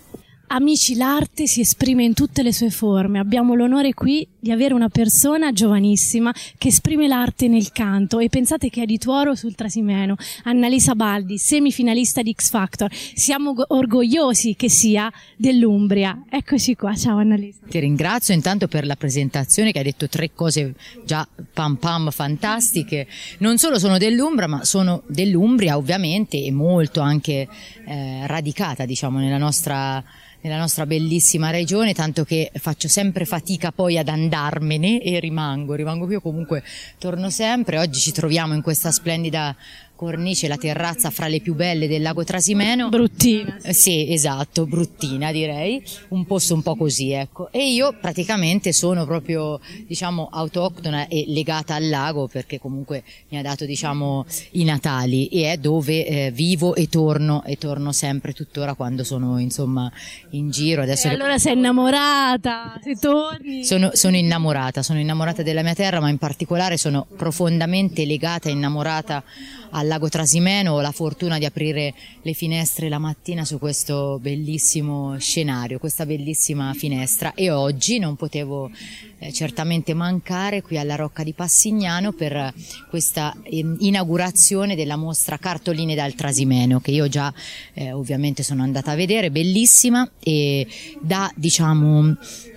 Amici, 0.55 0.93
l'arte 0.93 1.47
si 1.47 1.61
esprime 1.61 2.03
in 2.03 2.13
tutte 2.13 2.43
le 2.43 2.53
sue 2.53 2.69
forme. 2.69 3.17
Abbiamo 3.17 3.55
l'onore 3.55 3.95
qui 3.95 4.27
di 4.39 4.51
avere 4.51 4.75
una 4.75 4.87
persona 4.87 5.51
giovanissima 5.51 6.31
che 6.59 6.67
esprime 6.67 7.07
l'arte 7.07 7.47
nel 7.47 7.71
canto 7.71 8.19
e 8.19 8.29
pensate 8.29 8.69
che 8.69 8.83
è 8.83 8.85
di 8.85 8.99
Tuoro 8.99 9.33
sul 9.33 9.55
Trasimeno, 9.55 10.15
Annalisa 10.43 10.93
Baldi, 10.93 11.39
semifinalista 11.39 12.21
di 12.21 12.35
X 12.39 12.51
Factor. 12.51 12.87
Siamo 12.93 13.55
orgogliosi 13.69 14.55
che 14.55 14.69
sia 14.69 15.11
dell'Umbria. 15.37 16.23
Eccoci 16.29 16.75
qua, 16.75 16.93
ciao 16.93 17.17
Annalisa. 17.17 17.61
Ti 17.67 17.79
ringrazio 17.79 18.35
intanto 18.35 18.67
per 18.67 18.85
la 18.85 18.95
presentazione 18.95 19.71
che 19.71 19.79
hai 19.79 19.85
detto 19.85 20.07
tre 20.07 20.35
cose 20.35 20.75
già 21.03 21.27
pam 21.51 21.77
pam 21.77 22.11
fantastiche. 22.11 23.07
Non 23.39 23.57
solo 23.57 23.79
sono 23.79 23.97
dell'Umbria, 23.97 24.47
ma 24.47 24.63
sono 24.65 25.01
dell'Umbria 25.07 25.77
ovviamente 25.77 26.39
e 26.39 26.51
molto 26.51 27.01
anche 27.01 27.47
eh, 27.87 28.27
radicata 28.27 28.85
diciamo 28.85 29.17
nella 29.17 29.39
nostra 29.39 30.21
nella 30.43 30.57
nostra 30.57 30.85
bellissima 30.85 31.49
regione, 31.49 31.93
tanto 31.93 32.25
che 32.25 32.51
faccio 32.55 32.87
sempre 32.89 33.25
fatica 33.25 33.71
poi 33.71 33.97
ad 33.97 34.09
andarmene 34.09 35.01
e 35.01 35.19
rimango, 35.19 35.73
rimango 35.73 36.05
qui 36.05 36.19
comunque 36.21 36.63
torno 36.99 37.29
sempre. 37.29 37.79
Oggi 37.79 37.99
ci 37.99 38.11
troviamo 38.11 38.53
in 38.53 38.61
questa 38.61 38.91
splendida 38.91 39.55
cornice, 39.95 40.47
la 40.47 40.57
terrazza 40.57 41.09
fra 41.09 41.27
le 41.27 41.39
più 41.39 41.55
belle 41.55 41.87
del 41.87 42.01
lago 42.01 42.23
Trasimeno. 42.23 42.89
Bruttina. 42.89 43.57
Eh, 43.61 43.73
sì, 43.73 44.11
esatto, 44.11 44.65
bruttina 44.65 45.31
direi, 45.31 45.83
un 46.09 46.25
posto 46.25 46.53
un 46.53 46.61
po' 46.61 46.75
così, 46.75 47.11
ecco. 47.11 47.51
E 47.51 47.71
io 47.71 47.95
praticamente 47.99 48.73
sono 48.73 49.05
proprio, 49.05 49.59
diciamo, 49.87 50.29
autoctona 50.31 51.07
e 51.07 51.25
legata 51.27 51.75
al 51.75 51.89
lago 51.89 52.27
perché 52.27 52.59
comunque 52.59 53.03
mi 53.29 53.37
ha 53.37 53.41
dato, 53.41 53.65
diciamo, 53.65 54.25
i 54.51 54.63
Natali 54.63 55.27
e 55.27 55.51
è 55.51 55.57
dove 55.57 56.05
eh, 56.05 56.31
vivo 56.31 56.75
e 56.75 56.87
torno 56.89 57.43
e 57.45 57.57
torno 57.57 57.91
sempre 57.91 58.33
tuttora 58.33 58.73
quando 58.73 59.03
sono, 59.03 59.39
insomma, 59.39 59.91
in 60.31 60.49
giro. 60.49 60.81
Adesso 60.81 61.07
e 61.07 61.11
allora 61.11 61.37
sei 61.37 61.53
innamorata, 61.53 62.79
se 62.83 62.95
torni. 62.95 63.63
Sono, 63.63 63.91
sono 63.93 64.15
innamorata, 64.17 64.81
sono 64.83 64.99
innamorata 64.99 65.43
della 65.43 65.61
mia 65.61 65.73
terra, 65.73 65.99
ma 65.99 66.09
in 66.09 66.17
particolare 66.17 66.77
sono 66.77 67.07
profondamente 67.15 68.05
legata 68.05 68.49
e 68.49 68.51
innamorata 68.51 69.23
al 69.71 69.87
lago 69.93 70.09
Trasimeno, 70.09 70.73
ho 70.73 70.81
la 70.81 70.91
fortuna 70.91 71.37
di 71.37 71.45
aprire 71.45 71.93
le 72.23 72.33
finestre 72.33 72.89
la 72.89 72.97
mattina 72.97 73.45
su 73.45 73.59
questo 73.59 74.17
bellissimo 74.19 75.19
scenario, 75.19 75.77
questa 75.77 76.07
bellissima 76.07 76.73
finestra. 76.73 77.35
E 77.35 77.51
oggi 77.51 77.99
non 77.99 78.15
potevo 78.15 78.71
eh, 79.19 79.31
certamente 79.31 79.93
mancare 79.93 80.63
qui 80.63 80.79
alla 80.79 80.95
Rocca 80.95 81.21
di 81.21 81.33
Passignano 81.33 82.11
per 82.11 82.51
questa 82.89 83.35
eh, 83.43 83.63
inaugurazione 83.79 84.75
della 84.75 84.95
mostra 84.95 85.37
Cartoline 85.37 85.93
dal 85.93 86.15
Trasimeno 86.15 86.79
che 86.79 86.89
io 86.89 87.07
già 87.07 87.31
eh, 87.73 87.91
ovviamente 87.91 88.41
sono 88.41 88.63
andata 88.63 88.91
a 88.91 88.95
vedere, 88.95 89.29
bellissima 89.29 90.09
e 90.19 90.65
da 91.01 91.31
diciamo 91.35 92.15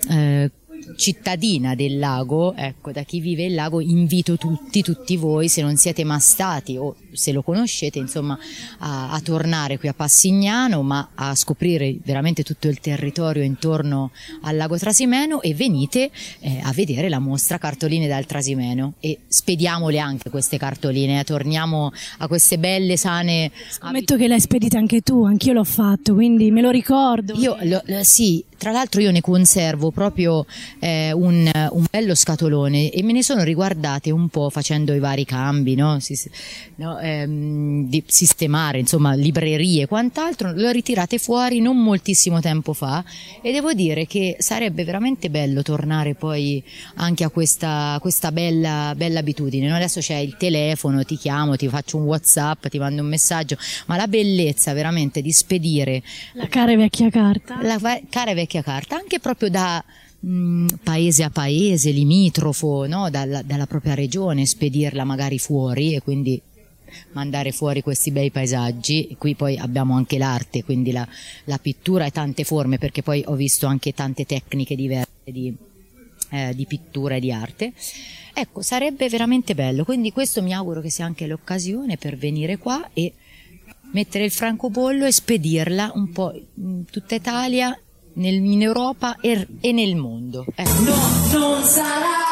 eh, 0.09 0.49
cittadina 0.95 1.75
del 1.75 1.99
lago, 1.99 2.53
ecco, 2.55 2.91
da 2.91 3.03
chi 3.03 3.19
vive 3.19 3.45
il 3.45 3.55
lago, 3.55 3.81
invito 3.81 4.37
tutti, 4.37 4.81
tutti 4.81 5.17
voi, 5.17 5.49
se 5.49 5.61
non 5.61 5.75
siete 5.75 6.03
mai 6.03 6.19
stati 6.19 6.77
o 6.77 6.95
se 7.17 7.31
lo 7.31 7.41
conoscete, 7.41 7.99
insomma, 7.99 8.37
a, 8.79 9.11
a, 9.11 9.19
tornare 9.19 9.77
qui 9.77 9.87
a 9.87 9.93
Passignano, 9.93 10.81
ma 10.83 11.09
a 11.15 11.35
scoprire 11.35 11.97
veramente 12.03 12.43
tutto 12.43 12.67
il 12.67 12.79
territorio 12.79 13.43
intorno 13.43 14.11
al 14.41 14.55
lago 14.55 14.77
Trasimeno 14.77 15.41
e 15.41 15.53
venite 15.53 16.11
eh, 16.39 16.59
a 16.61 16.71
vedere 16.71 17.09
la 17.09 17.19
mostra 17.19 17.57
Cartoline 17.57 18.07
dal 18.07 18.25
Trasimeno 18.25 18.93
e 18.99 19.19
spediamole 19.27 19.99
anche 19.99 20.29
queste 20.29 20.57
cartoline, 20.57 21.19
eh, 21.19 21.23
torniamo 21.23 21.91
a 22.19 22.27
queste 22.27 22.57
belle, 22.57 22.97
sane... 22.97 23.51
Scommetto 23.69 24.15
che 24.15 24.27
l'hai 24.27 24.39
spedita 24.39 24.77
anche 24.77 25.01
tu, 25.01 25.23
anch'io 25.25 25.53
l'ho 25.53 25.63
fatto, 25.63 26.13
quindi 26.13 26.51
me 26.51 26.61
lo 26.61 26.69
ricordo. 26.69 27.33
Io, 27.33 27.57
lo, 27.63 27.81
sì, 28.03 28.43
tra 28.57 28.71
l'altro 28.71 29.01
io 29.01 29.11
ne 29.11 29.21
conservo 29.21 29.91
proprio 29.91 30.45
eh, 30.79 31.11
un, 31.11 31.49
un, 31.71 31.85
bello 31.89 32.15
scatolone 32.15 32.91
e 32.91 33.03
me 33.03 33.13
ne 33.13 33.23
sono 33.23 33.43
riguardate 33.43 34.11
un 34.11 34.29
po' 34.29 34.49
facendo 34.49 34.93
i 34.93 34.99
vari 34.99 35.25
cambi, 35.25 35.75
no? 35.75 35.99
Si, 35.99 36.19
no? 36.75 36.97
Ehm, 37.07 37.87
di 37.87 38.03
sistemare, 38.05 38.79
insomma, 38.79 39.13
librerie 39.13 39.83
e 39.83 39.87
quant'altro, 39.87 40.51
le 40.51 40.67
ho 40.67 40.71
ritirate 40.71 41.17
fuori 41.17 41.59
non 41.59 41.81
moltissimo 41.81 42.39
tempo 42.39 42.73
fa 42.73 43.03
e 43.41 43.51
devo 43.51 43.73
dire 43.73 44.05
che 44.05 44.35
sarebbe 44.39 44.83
veramente 44.83 45.29
bello 45.29 45.61
tornare 45.61 46.15
poi 46.15 46.63
anche 46.95 47.23
a 47.23 47.29
questa, 47.29 47.97
questa 48.01 48.31
bella, 48.31 48.93
bella 48.95 49.19
abitudine. 49.19 49.67
No? 49.67 49.75
Adesso 49.75 49.99
c'è 49.99 50.17
il 50.17 50.35
telefono, 50.37 51.03
ti 51.03 51.17
chiamo, 51.17 51.55
ti 51.55 51.67
faccio 51.67 51.97
un 51.97 52.03
WhatsApp, 52.03 52.67
ti 52.67 52.79
mando 52.79 53.01
un 53.01 53.07
messaggio, 53.07 53.57
ma 53.87 53.95
la 53.95 54.07
bellezza 54.07 54.73
veramente 54.73 55.21
di 55.21 55.31
spedire 55.31 56.03
la 56.33 56.47
cara 56.47 56.75
vecchia 56.75 57.09
carta, 57.09 57.61
la 57.61 57.79
cara 58.09 58.33
vecchia 58.33 58.61
carta, 58.61 58.95
anche 58.95 59.19
proprio 59.19 59.49
da 59.49 59.83
mm, 60.25 60.67
paese 60.83 61.23
a 61.23 61.29
paese, 61.29 61.91
limitrofo, 61.91 62.85
no? 62.87 63.09
dalla, 63.09 63.41
dalla, 63.41 63.65
propria 63.65 63.93
regione, 63.93 64.45
spedirla 64.45 65.03
magari 65.03 65.39
fuori 65.39 65.95
e 65.95 66.01
quindi 66.01 66.41
mandare 67.13 67.51
fuori 67.51 67.81
questi 67.81 68.11
bei 68.11 68.31
paesaggi. 68.31 69.15
Qui 69.17 69.35
poi 69.35 69.57
abbiamo 69.57 69.95
anche 69.95 70.17
l'arte, 70.17 70.63
quindi 70.63 70.91
la, 70.91 71.07
la 71.45 71.57
pittura 71.57 72.05
e 72.05 72.11
tante 72.11 72.43
forme, 72.43 72.77
perché 72.77 73.01
poi 73.01 73.23
ho 73.25 73.35
visto 73.35 73.67
anche 73.67 73.93
tante 73.93 74.25
tecniche 74.25 74.75
diverse 74.75 75.09
di, 75.25 75.53
eh, 76.31 76.53
di 76.55 76.65
pittura 76.65 77.15
e 77.15 77.19
di 77.19 77.31
arte. 77.31 77.73
Ecco, 78.33 78.61
sarebbe 78.61 79.09
veramente 79.09 79.55
bello, 79.55 79.83
quindi 79.83 80.11
questo 80.11 80.43
mi 80.43 80.53
auguro 80.53 80.81
che 80.81 80.91
sia 80.91 81.05
anche 81.05 81.25
l'occasione 81.25 81.97
per 81.97 82.17
venire 82.17 82.57
qua 82.57 82.89
e 82.93 83.13
mettere 83.93 84.25
il 84.25 84.31
francobollo 84.31 85.05
e 85.05 85.11
spedirla 85.11 85.91
un 85.95 86.11
po' 86.11 86.33
in 86.55 86.85
tutta 86.85 87.15
Italia, 87.15 87.77
nel, 88.13 88.35
in 88.35 88.61
Europa 88.61 89.17
e, 89.19 89.47
e 89.59 89.71
nel 89.71 89.95
mondo. 89.95 90.45
Ecco. 90.53 90.81
No, 90.81 91.39
non 91.39 91.63
sarà 91.63 92.27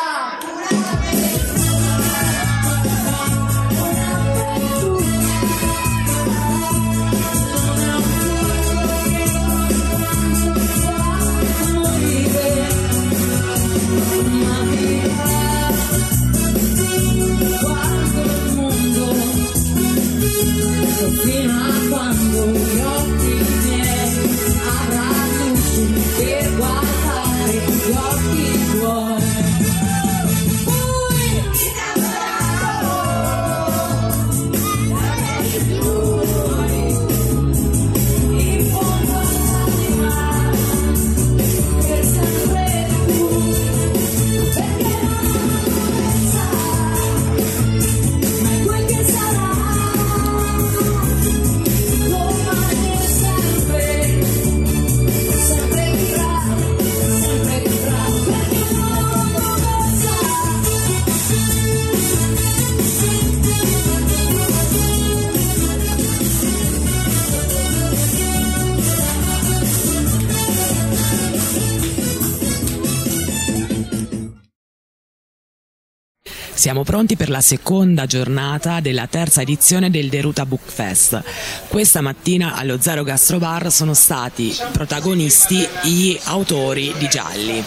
fino 21.26 21.54
a 21.54 21.72
quando 21.90 22.46
gli 22.52 22.80
occhi 22.80 23.34
miei 23.66 24.14
avranno 24.68 25.46
luci 25.50 25.84
per 26.18 26.56
guardare 26.56 27.54
gli 27.66 27.92
occhi 27.92 28.45
Siamo 76.66 76.82
pronti 76.82 77.16
per 77.16 77.30
la 77.30 77.42
seconda 77.42 78.08
giornata 78.08 78.80
della 78.80 79.06
terza 79.06 79.42
edizione 79.42 79.92
del 79.92 80.10
Deruta 80.10 80.48
Book 80.48 80.64
Fest. 80.66 81.22
Questa 81.68 82.02
mattina 82.02 82.56
allo 82.56 82.82
Zero 82.82 83.04
Gastrobar 83.04 83.72
sono 83.72 83.94
stati 83.94 84.52
protagonisti 84.72 85.64
gli 85.84 86.20
autori 86.24 86.92
di 86.98 87.08
Gialli 87.08 87.64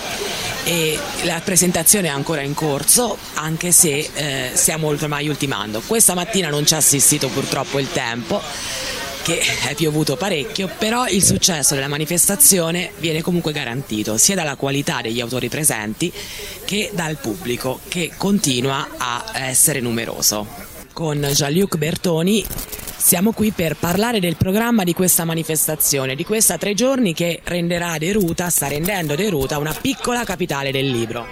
e 0.64 0.98
la 1.22 1.40
presentazione 1.44 2.08
è 2.08 2.10
ancora 2.10 2.40
in 2.40 2.54
corso 2.54 3.16
anche 3.34 3.70
se 3.70 4.10
eh, 4.12 4.50
stiamo 4.54 4.88
ormai 4.88 5.28
ultimando. 5.28 5.80
Questa 5.86 6.14
mattina 6.14 6.48
non 6.48 6.66
ci 6.66 6.74
ha 6.74 6.78
assistito 6.78 7.28
purtroppo 7.28 7.78
il 7.78 7.92
tempo 7.92 8.42
che 9.28 9.42
è 9.68 9.74
piovuto 9.74 10.16
parecchio, 10.16 10.70
però 10.78 11.06
il 11.06 11.22
successo 11.22 11.74
della 11.74 11.86
manifestazione 11.86 12.92
viene 12.96 13.20
comunque 13.20 13.52
garantito 13.52 14.16
sia 14.16 14.34
dalla 14.34 14.56
qualità 14.56 15.02
degli 15.02 15.20
autori 15.20 15.50
presenti 15.50 16.10
che 16.64 16.90
dal 16.94 17.18
pubblico 17.18 17.80
che 17.88 18.12
continua 18.16 18.88
a 18.96 19.32
essere 19.34 19.80
numeroso. 19.80 20.46
Con 20.94 21.20
Jean-Luc 21.20 21.76
Bertoni 21.76 22.42
siamo 22.96 23.32
qui 23.32 23.50
per 23.50 23.76
parlare 23.76 24.18
del 24.18 24.36
programma 24.36 24.82
di 24.82 24.94
questa 24.94 25.26
manifestazione, 25.26 26.14
di 26.14 26.24
questa 26.24 26.56
tre 26.56 26.72
giorni 26.72 27.12
che 27.12 27.42
renderà 27.44 27.98
Deruta, 27.98 28.48
sta 28.48 28.68
rendendo 28.68 29.14
Deruta 29.14 29.58
una 29.58 29.76
piccola 29.78 30.24
capitale 30.24 30.70
del 30.70 30.88
libro. 30.90 31.26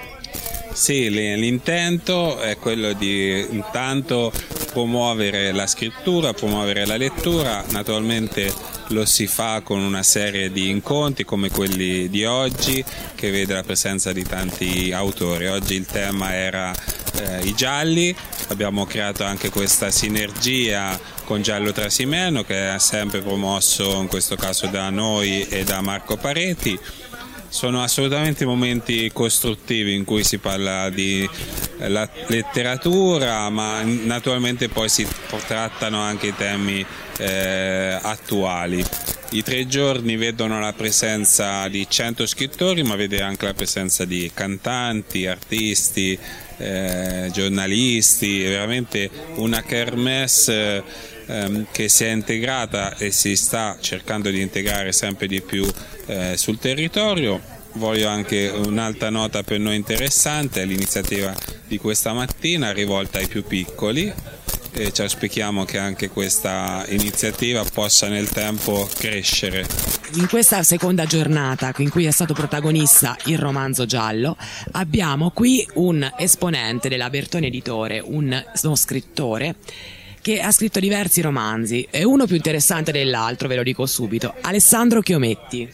Sì, 0.71 1.09
l'intento 1.09 2.39
è 2.41 2.59
quello 2.59 2.93
di 2.93 3.47
intanto 3.49 4.31
promuovere 4.77 5.53
la 5.53 5.67
scrittura, 5.67 6.35
promuovere 6.35 6.85
la 6.85 6.99
lettura, 6.99 7.65
naturalmente 7.71 8.53
lo 8.89 9.07
si 9.07 9.27
fa 9.27 9.63
con 9.63 9.81
una 9.81 10.03
serie 10.03 10.53
di 10.53 10.69
incontri 10.69 11.25
come 11.25 11.49
quelli 11.49 12.11
di 12.11 12.27
oggi 12.27 12.85
che 13.15 13.31
vede 13.31 13.55
la 13.55 13.63
presenza 13.63 14.13
di 14.13 14.23
tanti 14.23 14.93
autori. 14.93 15.47
Oggi 15.47 15.77
il 15.77 15.87
tema 15.87 16.35
era 16.35 16.75
eh, 17.15 17.47
i 17.47 17.55
gialli, 17.55 18.15
abbiamo 18.49 18.85
creato 18.85 19.25
anche 19.25 19.49
questa 19.49 19.91
sinergia 19.91 21.01
con 21.25 21.41
Giallo 21.41 21.73
Trasimeno 21.73 22.45
che 22.45 22.75
è 22.75 22.79
sempre 22.79 23.23
promosso 23.23 23.99
in 24.03 24.09
questo 24.09 24.37
caso 24.37 24.67
da 24.67 24.91
noi 24.91 25.49
e 25.49 25.65
da 25.65 25.81
Marco 25.81 26.19
Pareti 26.19 26.79
sono 27.49 27.83
assolutamente 27.83 28.45
momenti 28.45 29.11
costruttivi 29.13 29.95
in 29.95 30.05
cui 30.05 30.25
si 30.25 30.39
parla 30.39 30.91
di 30.91 31.29
eh, 31.79 32.09
letteratura, 32.27 33.49
ma 33.51 33.83
naturalmente 33.83 34.69
poi 34.69 34.89
si 34.89 35.07
trattano 35.47 36.01
anche 36.01 36.29
i 36.29 36.35
temi 36.35 36.85
eh, 37.19 37.99
attuali. 38.01 38.85
I 39.31 39.43
tre 39.43 39.67
giorni 39.67 40.17
vedono 40.17 40.61
la 40.61 40.73
presenza 40.73 41.67
di 41.69 41.87
100 41.89 42.27
scrittori, 42.27 42.83
ma 42.83 42.95
vede 42.95 43.21
anche 43.21 43.47
la 43.47 43.55
presenza 43.55 44.05
di 44.05 44.31
cantanti, 44.33 45.27
artisti, 45.27 46.17
eh, 46.59 47.29
giornalisti, 47.33 48.45
è 48.45 48.49
veramente 48.49 49.11
una 49.35 49.63
kermesse 49.63 51.15
ehm, 51.27 51.67
che 51.71 51.89
si 51.89 52.05
è 52.05 52.11
integrata 52.11 52.97
e 52.97 53.11
si 53.11 53.37
sta 53.37 53.77
cercando 53.81 54.31
di 54.31 54.41
integrare 54.41 54.93
sempre 54.93 55.27
di 55.27 55.41
più 55.41 55.71
eh, 56.07 56.37
sul 56.37 56.59
territorio. 56.59 57.55
Voglio 57.73 58.09
anche 58.09 58.49
un'altra 58.49 59.11
nota 59.11 59.43
per 59.43 59.59
noi 59.59 59.77
interessante, 59.77 60.65
l'iniziativa 60.65 61.35
di 61.67 61.79
questa 61.79 62.13
mattina 62.13 62.73
rivolta 62.73 63.19
ai 63.19 63.27
più 63.27 63.45
piccoli 63.45 64.13
e 64.73 64.93
ci 64.93 65.01
auspichiamo 65.01 65.65
che 65.65 65.79
anche 65.79 66.11
questa 66.11 66.85
iniziativa 66.89 67.65
possa 67.65 68.09
nel 68.09 68.29
tempo 68.29 68.89
crescere. 68.99 69.67
In 70.15 70.29
questa 70.29 70.63
seconda 70.63 71.07
giornata 71.07 71.73
in 71.79 71.91
cui 71.91 72.05
è 72.05 72.11
stato 72.11 72.35
protagonista 72.35 73.17
il 73.25 73.39
romanzo 73.39 73.87
giallo, 73.87 74.37
abbiamo 74.73 75.31
qui 75.31 75.67
un 75.75 76.09
esponente 76.19 76.89
della 76.89 77.11
Bertone 77.11 77.47
Editore, 77.47 78.01
un, 78.05 78.45
uno 78.63 78.77
scrittore 78.77 79.57
che 80.27 80.41
ha 80.41 80.51
scritto 80.51 80.81
diversi 80.81 81.21
romanzi 81.21 81.87
e 81.89 82.03
uno 82.03 82.27
più 82.27 82.35
interessante 82.35 82.91
dell'altro, 82.91 83.47
ve 83.47 83.55
lo 83.55 83.63
dico 83.63 83.87
subito, 83.87 84.35
Alessandro 84.41 85.01
Chiometti. 85.01 85.73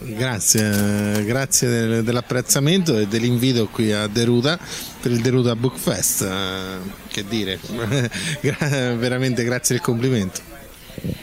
Grazie, 0.00 1.24
grazie 1.24 1.68
del, 1.70 2.04
dell'apprezzamento 2.04 2.98
e 2.98 3.06
dell'invito 3.06 3.66
qui 3.68 3.92
a 3.92 4.06
Deruta 4.06 4.58
per 5.00 5.10
il 5.10 5.22
Deruta 5.22 5.56
Book 5.56 5.78
Fest, 5.78 6.20
eh, 6.20 6.90
che 7.08 7.24
dire, 7.26 7.58
veramente 8.98 9.42
grazie 9.42 9.76
del 9.76 9.82
complimento. 9.82 10.42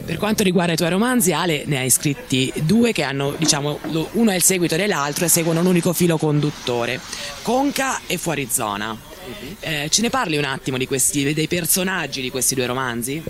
Per 0.03 0.17
quanto 0.17 0.41
riguarda 0.41 0.73
i 0.73 0.75
tuoi 0.75 0.89
romanzi, 0.89 1.33
Ale, 1.33 1.65
ne 1.67 1.77
hai 1.77 1.89
scritti 1.91 2.51
due 2.63 2.93
che 2.93 3.03
hanno, 3.03 3.35
diciamo, 3.37 3.77
uno 4.13 4.31
è 4.31 4.35
il 4.35 4.41
seguito 4.41 4.75
dell'altro 4.75 5.25
e 5.25 5.27
seguono 5.27 5.59
un 5.59 5.67
unico 5.67 5.93
filo 5.93 6.17
conduttore, 6.17 6.99
Conca 7.43 7.99
e 8.07 8.17
Fuori 8.17 8.47
Zona. 8.51 9.10
Eh, 9.59 9.87
ce 9.89 10.01
ne 10.01 10.09
parli 10.09 10.37
un 10.37 10.45
attimo 10.45 10.77
questi, 10.85 11.33
dei 11.33 11.47
personaggi 11.47 12.21
di 12.21 12.29
questi 12.29 12.55
due 12.55 12.65
romanzi? 12.65 13.23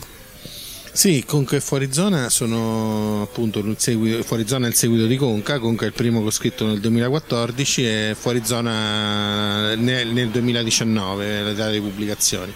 Sì, 0.94 1.24
Conca 1.26 1.56
e 1.56 1.62
Fuori 1.62 1.94
Zona 1.94 2.30
sono 2.30 3.22
appunto 3.22 3.64
seguito, 3.78 4.24
Fuori 4.24 4.46
Zona 4.46 4.66
è 4.66 4.70
il 4.70 4.76
seguito 4.76 5.06
di 5.06 5.16
Conca, 5.16 5.58
Conca 5.58 5.86
è 5.86 5.88
il 5.88 5.94
primo 5.94 6.20
che 6.20 6.28
ho 6.28 6.32
scritto 6.32 6.66
nel 6.66 6.82
2014 6.82 7.86
e 7.86 8.16
Fuori 8.20 8.42
Zona 8.44 9.74
nel, 9.76 10.10
nel 10.10 10.28
2019, 10.28 11.44
la 11.44 11.54
data 11.54 11.72
di 11.72 11.80
pubblicazioni. 11.80 12.54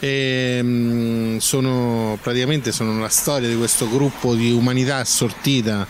E, 0.00 0.62
mh, 0.62 1.38
sono 1.38 2.18
praticamente 2.20 2.72
sono 2.72 3.00
la 3.00 3.08
storia 3.08 3.48
di 3.48 3.56
questo 3.56 3.88
gruppo 3.88 4.34
di 4.34 4.52
umanità 4.52 4.96
assortita 4.96 5.86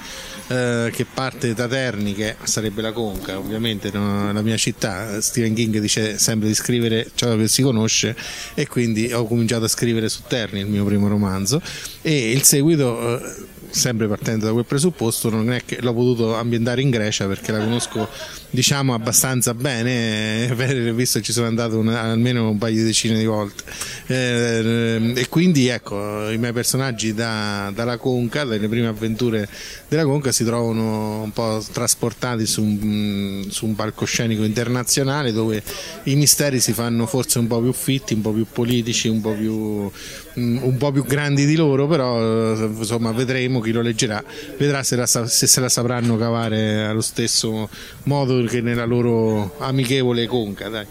eh, 0.48 0.90
che 0.92 1.04
parte 1.04 1.54
da 1.54 1.68
Terni, 1.68 2.14
che 2.14 2.37
sarebbe 2.42 2.82
la 2.82 2.92
Conca, 2.92 3.38
ovviamente 3.38 3.90
no, 3.92 4.32
la 4.32 4.42
mia 4.42 4.56
città. 4.56 5.20
Stephen 5.20 5.54
King 5.54 5.78
dice 5.78 6.18
sempre 6.18 6.48
di 6.48 6.54
scrivere 6.54 7.11
ciò 7.14 7.37
che 7.37 7.48
si 7.48 7.62
conosce 7.62 8.16
e 8.54 8.66
quindi 8.66 9.12
ho 9.12 9.26
cominciato 9.26 9.64
a 9.64 9.68
scrivere 9.68 10.08
su 10.08 10.22
Terni, 10.26 10.61
il 10.61 10.66
mio 10.66 10.84
primo 10.84 11.08
romanzo, 11.08 11.61
e 12.02 12.30
il 12.32 12.42
seguito. 12.42 13.20
Eh, 13.20 13.56
sempre 13.70 14.07
partendo 14.07 14.46
da 14.46 14.52
quel 14.52 14.64
presupposto, 14.64 15.31
non 15.31 15.52
è 15.52 15.62
che 15.64 15.78
l'ho 15.81 15.94
potuto 15.94 16.35
ambientare 16.35 16.81
in 16.81 16.90
Grecia 16.90 17.26
perché 17.26 17.52
la 17.52 17.59
conosco 17.59 18.09
diciamo 18.50 18.94
abbastanza 18.94 19.54
bene, 19.54 20.52
visto 20.94 21.18
che 21.18 21.24
ci 21.24 21.33
sono 21.33 21.46
andato 21.46 21.78
una, 21.78 22.02
almeno 22.02 22.48
un 22.48 22.59
paio 22.59 22.76
di 22.76 22.83
decine 22.83 23.18
di 23.18 23.24
volte. 23.24 23.62
Eh, 24.07 25.12
e 25.14 25.28
quindi 25.28 25.68
ecco, 25.68 26.31
i 26.31 26.38
miei 26.38 26.52
personaggi 26.52 27.12
da, 27.14 27.70
dalla 27.74 27.98
Conca, 27.98 28.44
dalle 28.44 28.68
prime 28.68 28.87
avventure 28.87 29.48
della 29.88 30.04
Conca, 30.04 30.33
si 30.33 30.44
trovano 30.44 31.22
un 31.22 31.33
po' 31.33 31.62
trasportati 31.72 32.46
su 32.46 32.62
un, 32.62 33.46
su 33.50 33.66
un 33.66 33.74
palcoscenico 33.74 34.44
internazionale 34.44 35.33
dove 35.33 35.62
i 36.04 36.16
misteri 36.16 36.61
si 36.61 36.72
fanno 36.72 37.07
forse 37.07 37.38
un 37.38 37.46
po' 37.46 37.61
più 37.61 37.72
fitti, 37.72 38.14
un 38.14 38.22
po' 38.22 38.33
più 38.33 38.46
politici, 38.50 39.09
un 39.09 39.20
po' 39.20 39.33
più 39.33 39.90
un 40.38 40.77
po' 40.79 40.92
più 40.92 41.05
grandi 41.05 41.44
di 41.44 41.57
loro, 41.57 41.87
però 41.87 42.55
insomma 42.55 43.12
vedremo 43.12 43.61
chi 43.61 43.72
lo 43.72 43.83
leggerà, 43.83 44.22
vedrà 44.57 44.83
se, 44.83 44.96
la, 44.96 45.07
se 45.07 45.46
se 45.46 45.61
la 45.61 45.68
sapranno 45.68 46.16
cavare 46.16 46.85
allo 46.85 47.01
stesso 47.01 47.68
modo 48.05 48.42
che 48.44 48.61
nella 48.61 48.85
loro 48.85 49.57
amichevole 49.59 50.27
conca. 50.27 50.68
Dai. 50.68 50.87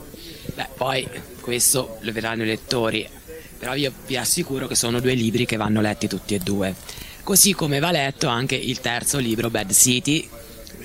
Beh, 0.56 0.68
poi 0.76 1.08
questo 1.42 1.98
lo 2.02 2.12
vedranno 2.12 2.44
i 2.44 2.48
lettori, 2.48 3.08
però 3.58 3.76
io 3.76 3.92
vi 4.06 4.18
assicuro 4.18 4.68
che 4.68 4.76
sono 4.76 5.00
due 5.00 5.14
libri 5.14 5.46
che 5.46 5.56
vanno 5.56 5.82
letti 5.82 6.08
tutti 6.08 6.36
e 6.36 6.40
due. 6.40 6.76
Così 7.24 7.54
come 7.54 7.80
va 7.80 7.92
letto 7.92 8.28
anche 8.28 8.56
il 8.56 8.80
terzo 8.80 9.18
libro, 9.18 9.50
Bad 9.50 9.72
City. 9.74 10.28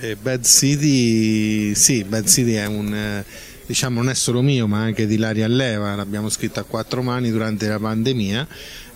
Eh, 0.03 0.17
Bad 0.17 0.45
City, 0.45 1.77
sì, 1.77 2.03
Bad 2.03 2.27
City 2.27 2.55
è 2.55 2.67
un... 2.67 2.93
Eh, 2.93 3.25
diciamo 3.65 4.03
non 4.03 4.11
è 4.11 4.15
solo 4.15 4.43
mio 4.43 4.67
ma 4.67 4.81
anche 4.81 5.07
di 5.07 5.17
Laria 5.17 5.45
Alleva, 5.45 5.95
l'abbiamo 5.95 6.29
scritto 6.29 6.59
a 6.59 6.65
quattro 6.65 7.01
mani 7.03 7.31
durante 7.31 7.69
la 7.69 7.79
pandemia, 7.79 8.47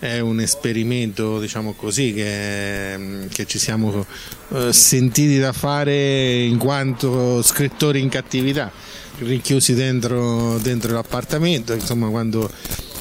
è 0.01 0.19
un 0.19 0.41
esperimento 0.41 1.39
diciamo 1.39 1.75
così 1.75 2.13
che, 2.13 3.29
che 3.33 3.47
ci 3.47 3.61
siamo 3.61 4.05
eh, 4.53 4.73
sentiti 4.73 5.39
da 5.39 5.53
fare 5.53 6.43
in 6.43 6.59
quanto 6.59 7.41
scrittori 7.41 8.01
in 8.01 8.09
cattività, 8.09 8.73
rinchiusi 9.19 9.75
dentro, 9.75 10.59
dentro 10.59 10.93
l'appartamento, 10.93 11.73
insomma 11.73 12.09
quando 12.09 12.51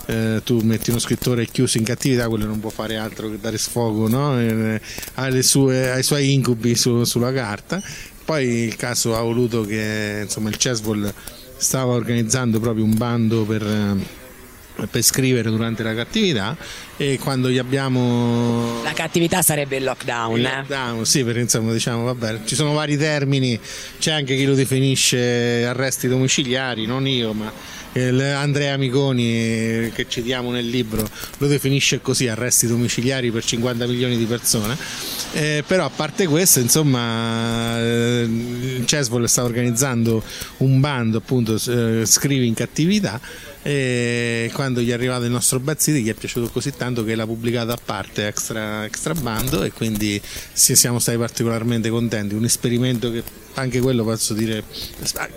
eh, 0.07 0.41
tu 0.43 0.59
metti 0.61 0.89
uno 0.89 0.99
scrittore 0.99 1.45
chiuso 1.47 1.77
in 1.77 1.83
cattività, 1.83 2.27
quello 2.27 2.45
non 2.45 2.59
può 2.59 2.69
fare 2.69 2.97
altro 2.97 3.29
che 3.29 3.39
dare 3.39 3.57
sfogo 3.57 4.07
no? 4.07 4.39
eh, 4.39 4.79
sue, 5.41 5.91
ai 5.91 6.03
suoi 6.03 6.33
incubi 6.33 6.75
su, 6.75 7.03
sulla 7.03 7.33
carta. 7.33 7.81
Poi 8.23 8.45
il 8.45 8.75
caso 8.75 9.15
ha 9.15 9.21
voluto 9.21 9.63
che 9.63 10.21
insomma, 10.23 10.49
il 10.49 10.57
Cesbol 10.57 11.13
stava 11.57 11.93
organizzando 11.93 12.59
proprio 12.59 12.83
un 12.83 12.97
bando 12.97 13.43
per, 13.43 13.63
eh, 13.63 14.87
per 14.87 15.01
scrivere 15.01 15.49
durante 15.49 15.83
la 15.83 15.93
cattività 15.93 16.57
e 16.97 17.17
quando 17.21 17.49
gli 17.49 17.57
abbiamo 17.57 18.81
la 18.83 18.93
cattività 18.93 19.41
sarebbe 19.41 19.77
il 19.77 19.83
lockdown, 19.83 20.37
il 20.37 20.45
eh? 20.45 20.55
lockdown 20.55 21.05
sì 21.05 21.23
perché 21.23 21.41
insomma 21.41 21.71
diciamo 21.71 22.03
vabbè 22.03 22.41
ci 22.45 22.55
sono 22.55 22.73
vari 22.73 22.97
termini 22.97 23.59
c'è 23.99 24.11
anche 24.11 24.35
chi 24.35 24.45
lo 24.45 24.53
definisce 24.53 25.65
arresti 25.65 26.07
domiciliari 26.07 26.85
non 26.85 27.07
io 27.07 27.33
ma 27.33 27.51
Andrea 28.01 28.75
Miconi 28.75 29.89
che 29.93 30.05
citiamo 30.09 30.51
nel 30.51 30.67
libro 30.67 31.07
lo 31.37 31.47
definisce 31.47 32.01
così 32.01 32.27
arresti 32.27 32.67
domiciliari 32.67 33.31
per 33.31 33.45
50 33.45 33.87
milioni 33.87 34.17
di 34.17 34.25
persone. 34.25 34.77
Eh, 35.31 35.63
però 35.65 35.85
a 35.85 35.89
parte 35.89 36.27
questo 36.27 36.59
insomma 36.59 37.79
eh, 37.79 38.21
il 38.23 38.85
Cesvol 38.85 39.27
sta 39.29 39.43
organizzando 39.43 40.23
un 40.57 40.79
bando 40.79 41.17
appunto 41.17 41.55
eh, 41.55 42.05
scrivi 42.05 42.47
in 42.47 42.53
cattività 42.53 43.19
e 43.61 44.49
quando 44.53 44.81
gli 44.81 44.89
è 44.89 44.93
arrivato 44.93 45.23
il 45.23 45.31
nostro 45.31 45.59
Bad 45.59 45.79
City 45.79 46.01
gli 46.01 46.09
è 46.09 46.13
piaciuto 46.13 46.49
così 46.49 46.71
tanto 46.75 47.03
che 47.03 47.15
l'ha 47.15 47.25
pubblicato 47.25 47.71
a 47.71 47.79
parte 47.83 48.27
extra, 48.27 48.85
extra 48.85 49.13
bando 49.13 49.63
e 49.63 49.71
quindi 49.71 50.21
siamo 50.53 50.99
stati 50.99 51.17
particolarmente 51.17 51.89
contenti, 51.89 52.35
un 52.35 52.43
esperimento 52.43 53.11
che 53.11 53.23
anche 53.55 53.79
quello 53.79 54.03
posso 54.03 54.33
dire 54.33 54.63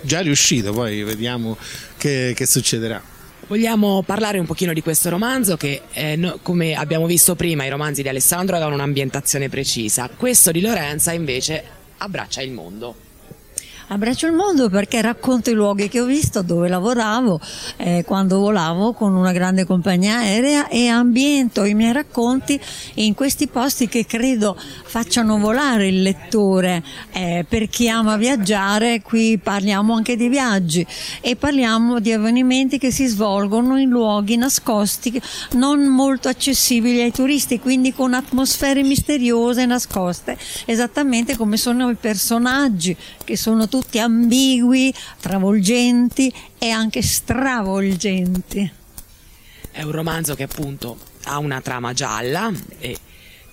già 0.01 0.21
riuscito, 0.21 0.71
poi 0.71 1.03
vediamo 1.03 1.57
che, 1.97 2.33
che 2.35 2.45
succederà. 2.45 3.01
Vogliamo 3.47 4.03
parlare 4.03 4.37
un 4.37 4.45
pochino 4.45 4.73
di 4.73 4.81
questo 4.81 5.09
romanzo 5.09 5.57
che, 5.57 5.81
eh, 5.93 6.15
no, 6.15 6.37
come 6.43 6.75
abbiamo 6.75 7.07
visto 7.07 7.35
prima, 7.35 7.65
i 7.65 7.69
romanzi 7.69 8.03
di 8.03 8.07
Alessandro 8.07 8.55
avevano 8.55 8.75
un'ambientazione 8.75 9.49
precisa. 9.49 10.09
Questo 10.15 10.51
di 10.51 10.61
Lorenza 10.61 11.13
invece 11.13 11.63
abbraccia 11.97 12.41
il 12.41 12.51
mondo. 12.51 13.08
Abbraccio 13.91 14.27
il 14.27 14.33
mondo 14.33 14.69
perché 14.69 15.01
racconto 15.01 15.49
i 15.49 15.53
luoghi 15.53 15.89
che 15.89 15.99
ho 15.99 16.05
visto, 16.05 16.43
dove 16.43 16.67
lavoravo, 16.67 17.41
eh, 17.77 18.03
quando 18.05 18.37
volavo 18.37 18.93
con 18.93 19.15
una 19.15 19.31
grande 19.31 19.65
compagnia 19.65 20.17
aerea 20.17 20.67
e 20.67 20.85
ambiento 20.89 21.63
i 21.63 21.73
miei 21.73 21.91
racconti 21.91 22.59
in 22.95 23.15
questi 23.15 23.47
posti 23.47 23.87
che 23.87 24.05
credo 24.05 24.55
facciano 24.55 25.39
volare 25.39 25.87
il 25.87 26.03
lettore. 26.03 26.83
Eh, 27.11 27.43
per 27.49 27.67
chi 27.67 27.89
ama 27.89 28.15
viaggiare, 28.15 29.01
qui 29.01 29.39
parliamo 29.39 29.95
anche 29.95 30.15
di 30.15 30.27
viaggi 30.29 30.85
e 31.19 31.35
parliamo 31.35 31.99
di 31.99 32.11
avvenimenti 32.11 32.77
che 32.77 32.91
si 32.91 33.07
svolgono 33.07 33.79
in 33.79 33.89
luoghi 33.89 34.37
nascosti, 34.37 35.19
non 35.53 35.83
molto 35.87 36.27
accessibili 36.27 37.01
ai 37.01 37.11
turisti, 37.11 37.59
quindi 37.59 37.91
con 37.95 38.13
atmosfere 38.13 38.83
misteriose 38.83 39.65
nascoste, 39.65 40.37
esattamente 40.65 41.35
come 41.35 41.57
sono 41.57 41.89
i 41.89 41.95
personaggi 41.95 42.95
che 43.23 43.35
sono 43.35 43.67
tutti 43.67 43.77
tutti 43.79 43.97
ambigui, 43.97 44.93
travolgenti 45.21 46.31
e 46.57 46.69
anche 46.69 47.01
stravolgenti. 47.01 48.69
È 49.71 49.81
un 49.83 49.91
romanzo 49.91 50.35
che 50.35 50.43
appunto 50.43 50.97
ha 51.23 51.37
una 51.37 51.61
trama 51.61 51.93
gialla 51.93 52.51
e, 52.77 52.97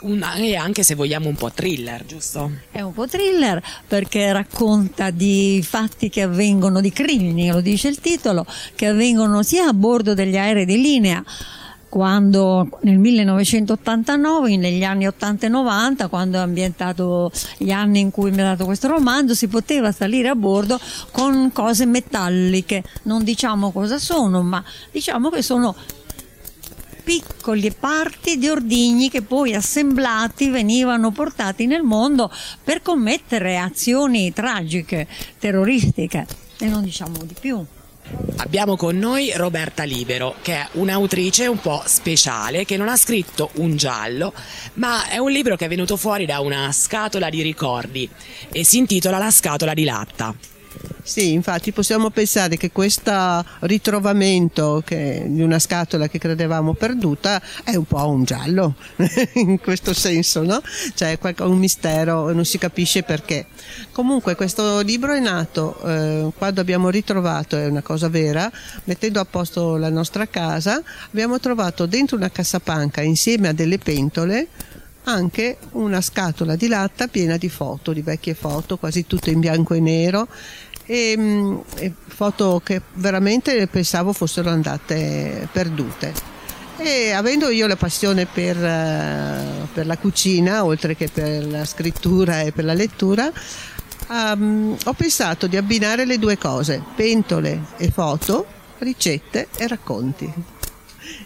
una, 0.01 0.35
e 0.35 0.57
anche 0.57 0.83
se 0.83 0.97
vogliamo 0.97 1.29
un 1.29 1.37
po' 1.37 1.53
thriller, 1.53 2.05
giusto? 2.05 2.51
È 2.73 2.81
un 2.81 2.93
po' 2.93 3.07
thriller 3.07 3.63
perché 3.87 4.33
racconta 4.33 5.11
di 5.11 5.63
fatti 5.65 6.09
che 6.09 6.23
avvengono, 6.23 6.81
di 6.81 6.91
crimini, 6.91 7.49
lo 7.51 7.61
dice 7.61 7.87
il 7.87 8.01
titolo, 8.01 8.45
che 8.75 8.87
avvengono 8.87 9.45
sia 9.45 9.69
a 9.69 9.73
bordo 9.73 10.13
degli 10.15 10.37
aerei 10.37 10.65
di 10.65 10.81
linea 10.81 11.23
quando 11.97 12.69
nel 12.83 12.99
1989, 12.99 14.59
negli 14.59 14.85
anni 14.85 15.07
80 15.07 15.47
e 15.47 15.49
90, 15.49 16.09
quando 16.09 16.37
è 16.37 16.43
ambientato 16.43 17.33
gli 17.57 17.71
anni 17.71 18.01
in 18.01 18.11
cui 18.11 18.31
mi 18.33 18.43
ha 18.43 18.45
dato 18.45 18.67
questo 18.67 18.89
romanzo, 18.89 19.35
si 19.35 19.49
poteva 19.49 19.93
salire 19.93 20.29
a 20.29 20.35
bordo 20.35 20.79
con 21.11 21.51
cose 21.55 21.87
metalliche. 21.87 22.85
Non 23.05 23.25
diciamo 23.25 23.73
cosa 23.73 23.99
sono, 23.99 24.43
ma 24.43 24.63
diciamo 24.93 25.31
che 25.31 25.41
sono 25.41 25.75
piccole 27.03 27.71
parti 27.71 28.37
di 28.37 28.51
ordigni 28.51 29.09
che 29.09 29.23
poi 29.23 29.55
assemblati 29.55 30.51
venivano 30.51 31.13
portati 31.13 31.65
nel 31.65 31.83
mondo 31.83 32.31
per 32.63 32.83
commettere 32.83 33.57
azioni 33.57 34.35
tragiche, 34.35 35.09
terroristiche 35.39 36.27
e 36.59 36.67
non 36.67 36.83
diciamo 36.83 37.25
di 37.25 37.35
più. 37.41 37.65
Abbiamo 38.39 38.77
con 38.77 38.99
noi 38.99 39.33
Roberta 39.35 39.83
Libero, 39.85 40.37
che 40.43 40.55
è 40.55 40.69
un'autrice 40.73 41.47
un 41.47 41.59
po' 41.59 41.83
speciale, 41.87 42.65
che 42.65 42.77
non 42.77 42.89
ha 42.89 42.97
scritto 42.97 43.51
un 43.55 43.77
giallo, 43.77 44.33
ma 44.75 45.09
è 45.09 45.19
un 45.19 45.31
libro 45.31 45.57
che 45.57 45.65
è 45.65 45.69
venuto 45.69 45.97
fuori 45.97 46.27
da 46.27 46.41
una 46.41 46.71
scatola 46.73 47.31
di 47.31 47.43
ricordi 47.43 48.09
e 48.53 48.65
si 48.65 48.79
intitola 48.79 49.19
La 49.19 49.31
scatola 49.31 49.75
di 49.75 49.85
latta. 49.85 50.56
Sì, 51.07 51.33
infatti 51.33 51.71
possiamo 51.71 52.11
pensare 52.11 52.57
che 52.57 52.73
questo 52.73 53.45
ritrovamento 53.61 54.83
che, 54.85 55.25
di 55.29 55.41
una 55.41 55.61
scatola 55.61 56.09
che 56.09 56.19
credevamo 56.19 56.75
perduta 56.75 57.41
è 57.63 57.77
un 57.77 57.85
po' 57.85 58.09
un 58.09 58.25
giallo, 58.25 58.75
in 59.35 59.61
questo 59.61 59.95
senso, 59.95 60.43
no? 60.43 60.61
Cioè 60.95 61.17
un 61.39 61.59
mistero, 61.59 62.33
non 62.33 62.45
si 62.45 62.59
capisce 62.59 63.05
perché. 63.05 63.47
Comunque 63.93 64.35
questo 64.35 64.81
libro 64.81 65.13
è 65.13 65.21
nato 65.21 65.81
eh, 65.85 66.33
quando 66.37 66.61
abbiamo 66.61 66.91
ritrovato, 66.91 67.57
è 67.57 67.67
una 67.67 67.83
cosa 67.83 68.09
vera, 68.09 68.51
mettendo 68.85 69.21
a 69.21 69.25
posto 69.25 69.77
la 69.77 69.91
nostra 69.91 70.27
casa, 70.27 70.83
abbiamo 71.07 71.39
trovato 71.39 71.87
dentro 71.87 72.17
una 72.17 72.33
cassapanca 72.33 73.01
insieme 73.01 73.47
a 73.47 73.53
delle 73.53 73.79
pentole 73.79 74.49
anche 75.09 75.59
una 75.73 76.01
scatola 76.01 76.57
di 76.57 76.69
latta 76.69 77.07
piena 77.09 77.37
di 77.37 77.49
foto, 77.49 77.93
di 77.93 78.03
vecchie 78.03 78.35
foto, 78.35 78.77
quasi 78.77 79.07
tutte 79.07 79.31
in 79.31 79.41
bianco 79.41 79.75
e 79.75 79.81
nero 79.81 80.27
e, 80.85 81.15
mm, 81.17 81.59
e 81.77 81.93
foto 82.07 82.61
che 82.63 82.81
veramente 82.95 83.67
pensavo 83.67 84.13
fossero 84.13 84.51
andate 84.51 85.49
perdute. 85.53 86.35
E 86.79 87.13
avendo 87.13 87.49
io 87.49 87.67
la 87.67 87.77
passione 87.77 88.27
per, 88.27 88.57
uh, 88.57 89.67
per, 89.73 89.87
la 89.87 89.97
cucina, 89.97 90.65
oltre 90.65 90.95
che 90.95 91.09
per 91.09 91.47
la 91.47 91.65
scrittura 91.65 92.43
e 92.43 92.53
per 92.53 92.65
la 92.65 92.75
lettura, 92.75 93.33
um, 94.09 94.77
ho 94.85 94.93
pensato 94.93 95.47
di 95.47 95.57
abbinare 95.57 96.05
le 96.05 96.19
due 96.19 96.37
cose, 96.37 96.83
pentole 96.95 97.63
e 97.79 97.91
foto, 97.91 98.45
ricette 98.79 99.49
e 99.57 99.67
racconti. 99.69 100.31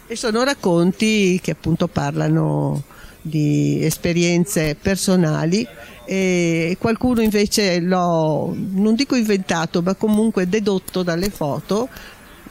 E 0.07 0.15
sono 0.15 0.43
racconti 0.43 1.39
che 1.41 1.51
appunto 1.51 1.87
parlano 1.87 2.83
di 3.21 3.83
esperienze 3.83 4.75
personali 4.79 5.65
e 6.05 6.75
qualcuno 6.79 7.21
invece 7.21 7.79
l'ho, 7.79 8.55
non 8.55 8.95
dico 8.95 9.15
inventato, 9.15 9.81
ma 9.81 9.95
comunque 9.95 10.49
dedotto 10.49 11.03
dalle 11.03 11.29
foto. 11.29 11.87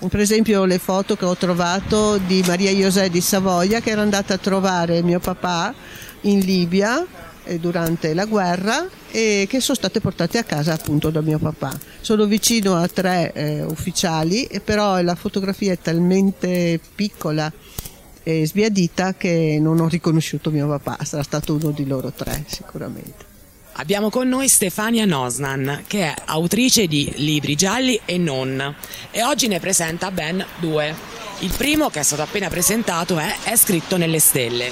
Per 0.09 0.21
esempio 0.21 0.65
le 0.65 0.79
foto 0.79 1.15
che 1.15 1.27
ho 1.27 1.37
trovato 1.37 2.17
di 2.19 2.43
Maria 2.47 2.71
José 2.71 3.11
di 3.11 3.21
Savoia 3.21 3.81
che 3.81 3.91
era 3.91 4.01
andata 4.01 4.33
a 4.33 4.39
trovare 4.39 5.03
mio 5.03 5.19
papà 5.19 5.75
in 6.23 6.39
Libia 6.39 7.05
eh, 7.45 7.59
durante 7.59 8.15
la 8.15 8.25
guerra 8.25 8.87
e 9.11 9.47
che 9.47 9.61
sono 9.61 9.77
state 9.77 10.01
portate 10.01 10.39
a 10.39 10.45
casa 10.45 10.73
appunto 10.73 11.11
da 11.11 11.21
mio 11.21 11.39
papà. 11.39 11.79
Sono 12.01 12.25
vicino 12.25 12.77
a 12.77 12.89
tre 12.89 13.33
eh, 13.35 13.63
ufficiali, 13.63 14.49
però 14.65 15.03
la 15.03 15.15
fotografia 15.15 15.73
è 15.73 15.79
talmente 15.79 16.81
piccola 16.95 17.53
e 18.39 18.47
sbiadita 18.47 19.15
che 19.15 19.59
non 19.61 19.81
ho 19.81 19.89
riconosciuto 19.89 20.51
mio 20.51 20.69
papà, 20.69 21.05
sarà 21.05 21.23
stato 21.23 21.55
uno 21.55 21.71
di 21.71 21.87
loro 21.87 22.13
tre 22.13 22.45
sicuramente. 22.47 23.29
Abbiamo 23.75 24.11
con 24.11 24.29
noi 24.29 24.49
Stefania 24.49 25.05
Nosnan, 25.05 25.85
che 25.87 26.03
è 26.03 26.15
autrice 26.27 26.87
di 26.87 27.11
libri 27.17 27.55
gialli 27.55 27.99
e 28.05 28.19
non, 28.19 28.75
e 29.11 29.23
oggi 29.23 29.49
ne 29.49 29.59
presenta 29.59 30.11
ben 30.11 30.45
due. 30.59 30.95
Il 31.41 31.53
primo, 31.57 31.89
che 31.89 32.01
è 32.01 32.03
stato 32.03 32.23
appena 32.23 32.49
presentato, 32.49 33.17
è 33.17 33.35
È 33.45 33.57
scritto 33.57 33.97
nelle 33.97 34.19
stelle. 34.19 34.71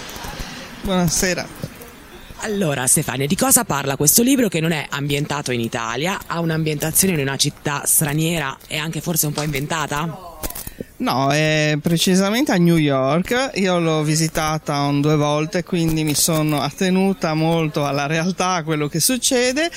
Buonasera. 0.82 1.46
Allora, 2.42 2.86
Stefania, 2.86 3.26
di 3.26 3.34
cosa 3.34 3.64
parla 3.64 3.96
questo 3.96 4.22
libro 4.22 4.48
che 4.48 4.60
non 4.60 4.72
è 4.72 4.86
ambientato 4.90 5.52
in 5.52 5.60
Italia, 5.60 6.20
ha 6.26 6.38
un'ambientazione 6.40 7.14
in 7.14 7.20
una 7.20 7.36
città 7.36 7.82
straniera 7.84 8.56
e 8.66 8.76
anche 8.76 9.00
forse 9.00 9.26
un 9.26 9.32
po' 9.32 9.42
inventata? 9.42 10.27
No, 10.98 11.30
è 11.30 11.76
precisamente 11.80 12.52
a 12.52 12.56
New 12.56 12.76
York. 12.76 13.52
Io 13.54 13.78
l'ho 13.78 14.02
visitata 14.02 14.80
un 14.82 15.00
due 15.00 15.16
volte, 15.16 15.62
quindi 15.62 16.02
mi 16.02 16.14
sono 16.14 16.60
attenuta 16.60 17.34
molto 17.34 17.86
alla 17.86 18.06
realtà, 18.06 18.54
a 18.54 18.62
quello 18.64 18.88
che 18.88 18.98
succede, 18.98 19.70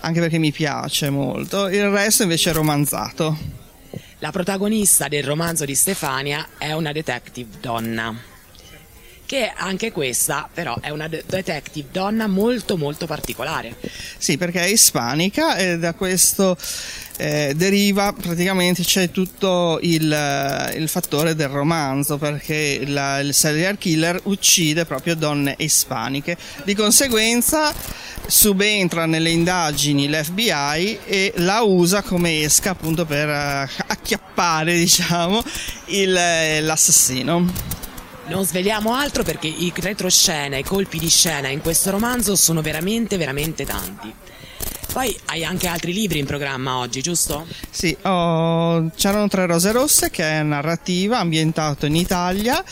anche 0.00 0.20
perché 0.20 0.38
mi 0.38 0.52
piace 0.52 1.10
molto. 1.10 1.68
Il 1.68 1.88
resto 1.88 2.22
invece 2.22 2.50
è 2.50 2.52
romanzato. 2.52 3.36
La 4.20 4.30
protagonista 4.30 5.08
del 5.08 5.24
romanzo 5.24 5.64
di 5.64 5.74
Stefania 5.74 6.46
è 6.58 6.72
una 6.72 6.92
detective 6.92 7.50
donna 7.60 8.37
che 9.28 9.52
anche 9.54 9.92
questa 9.92 10.48
però 10.50 10.74
è 10.80 10.88
una 10.88 11.06
detective 11.06 11.88
donna 11.92 12.26
molto 12.26 12.78
molto 12.78 13.04
particolare. 13.04 13.74
Sì, 14.16 14.38
perché 14.38 14.62
è 14.62 14.64
ispanica 14.64 15.56
e 15.56 15.78
da 15.78 15.92
questo 15.92 16.56
eh, 17.18 17.52
deriva 17.54 18.14
praticamente 18.14 18.82
c'è 18.82 19.10
tutto 19.10 19.80
il, 19.82 20.10
eh, 20.10 20.78
il, 20.78 20.88
fattore 20.88 21.34
del 21.34 21.48
romanzo 21.48 22.16
perché 22.16 22.84
la, 22.86 23.18
il 23.18 23.34
serial 23.34 23.76
killer 23.76 24.18
uccide 24.24 24.86
proprio 24.86 25.14
donne 25.14 25.56
ispaniche. 25.58 26.38
Di 26.64 26.74
conseguenza 26.74 27.74
subentra 28.26 29.04
nelle 29.04 29.28
indagini 29.28 30.08
l'FBI 30.08 31.00
e 31.04 31.32
la 31.36 31.60
usa 31.60 32.00
come 32.00 32.44
esca 32.44 32.70
appunto 32.70 33.04
per 33.04 33.28
uh, 33.28 33.82
acchiappare 33.88 34.72
diciamo 34.78 35.42
il, 35.88 36.16
eh, 36.16 36.62
l'assassino. 36.62 37.87
Non 38.28 38.44
sveliamo 38.44 38.94
altro 38.94 39.22
perché 39.22 39.46
i 39.46 39.72
retroscena, 39.74 40.58
i 40.58 40.62
colpi 40.62 40.98
di 40.98 41.08
scena 41.08 41.48
in 41.48 41.62
questo 41.62 41.90
romanzo 41.90 42.36
sono 42.36 42.60
veramente, 42.60 43.16
veramente 43.16 43.64
tanti. 43.64 44.12
Poi 44.98 45.16
hai 45.26 45.44
anche 45.44 45.68
altri 45.68 45.92
libri 45.92 46.18
in 46.18 46.26
programma 46.26 46.78
oggi, 46.78 47.00
giusto? 47.02 47.46
Sì, 47.70 47.96
oh, 48.02 48.90
c'erano 48.96 49.28
Tre 49.28 49.46
Rose 49.46 49.70
Rosse 49.70 50.10
che 50.10 50.24
è 50.24 50.42
narrativa 50.42 51.20
ambientato 51.20 51.86
in 51.86 51.94
Italia 51.94 52.64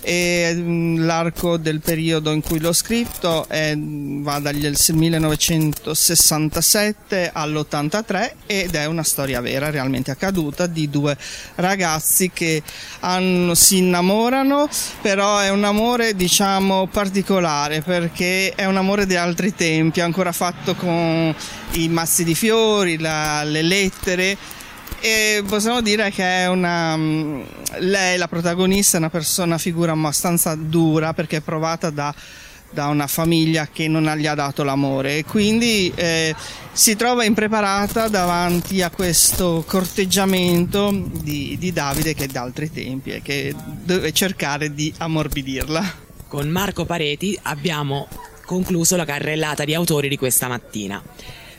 e 0.00 0.52
mm, 0.54 1.04
l'arco 1.04 1.56
del 1.56 1.80
periodo 1.80 2.30
in 2.30 2.40
cui 2.40 2.60
l'ho 2.60 2.72
scritto 2.72 3.48
è, 3.48 3.76
va 3.76 4.38
dal 4.38 4.54
1967 4.54 7.30
all'83 7.32 8.34
ed 8.46 8.76
è 8.76 8.84
una 8.84 9.02
storia 9.02 9.40
vera, 9.40 9.70
realmente 9.70 10.12
accaduta, 10.12 10.68
di 10.68 10.88
due 10.88 11.18
ragazzi 11.56 12.30
che 12.32 12.62
hanno, 13.00 13.56
si 13.56 13.78
innamorano, 13.78 14.68
però 15.00 15.38
è 15.38 15.50
un 15.50 15.64
amore 15.64 16.14
diciamo 16.14 16.86
particolare 16.86 17.82
perché 17.82 18.54
è 18.54 18.66
un 18.66 18.76
amore 18.76 19.04
di 19.04 19.16
altri 19.16 19.52
tempi, 19.52 20.00
ancora 20.00 20.30
fatto 20.30 20.76
con 20.76 21.34
i 21.72 21.88
mazzi 21.88 22.24
di 22.24 22.34
fiori, 22.34 22.98
la, 22.98 23.42
le 23.44 23.62
lettere. 23.62 24.36
E 25.00 25.42
possiamo 25.46 25.80
dire 25.80 26.10
che 26.10 26.22
è 26.22 26.48
una 26.48 26.96
lei 27.78 28.18
la 28.18 28.28
protagonista 28.28 28.96
è 28.96 29.00
una 29.00 29.10
persona 29.10 29.58
figura 29.58 29.92
abbastanza 29.92 30.54
dura 30.54 31.12
perché 31.12 31.38
è 31.38 31.40
provata 31.40 31.90
da, 31.90 32.14
da 32.70 32.86
una 32.86 33.06
famiglia 33.06 33.68
che 33.72 33.88
non 33.88 34.04
gli 34.16 34.26
ha 34.26 34.34
dato 34.34 34.62
l'amore. 34.62 35.18
E 35.18 35.24
quindi 35.24 35.92
eh, 35.94 36.34
si 36.72 36.96
trova 36.96 37.24
impreparata 37.24 38.08
davanti 38.08 38.82
a 38.82 38.90
questo 38.90 39.64
corteggiamento 39.66 40.92
di, 40.92 41.56
di 41.58 41.72
Davide 41.72 42.14
che 42.14 42.24
è 42.24 42.28
da 42.28 42.42
altri 42.42 42.70
tempi 42.70 43.10
e 43.10 43.22
che 43.22 43.54
deve 43.56 44.12
cercare 44.12 44.74
di 44.74 44.92
ammorbidirla. 44.96 46.00
Con 46.28 46.48
Marco 46.48 46.84
Pareti 46.84 47.38
abbiamo 47.42 48.08
concluso 48.44 48.96
la 48.96 49.04
carrellata 49.04 49.64
di 49.64 49.74
autori 49.74 50.08
di 50.08 50.16
questa 50.16 50.48
mattina 50.48 51.02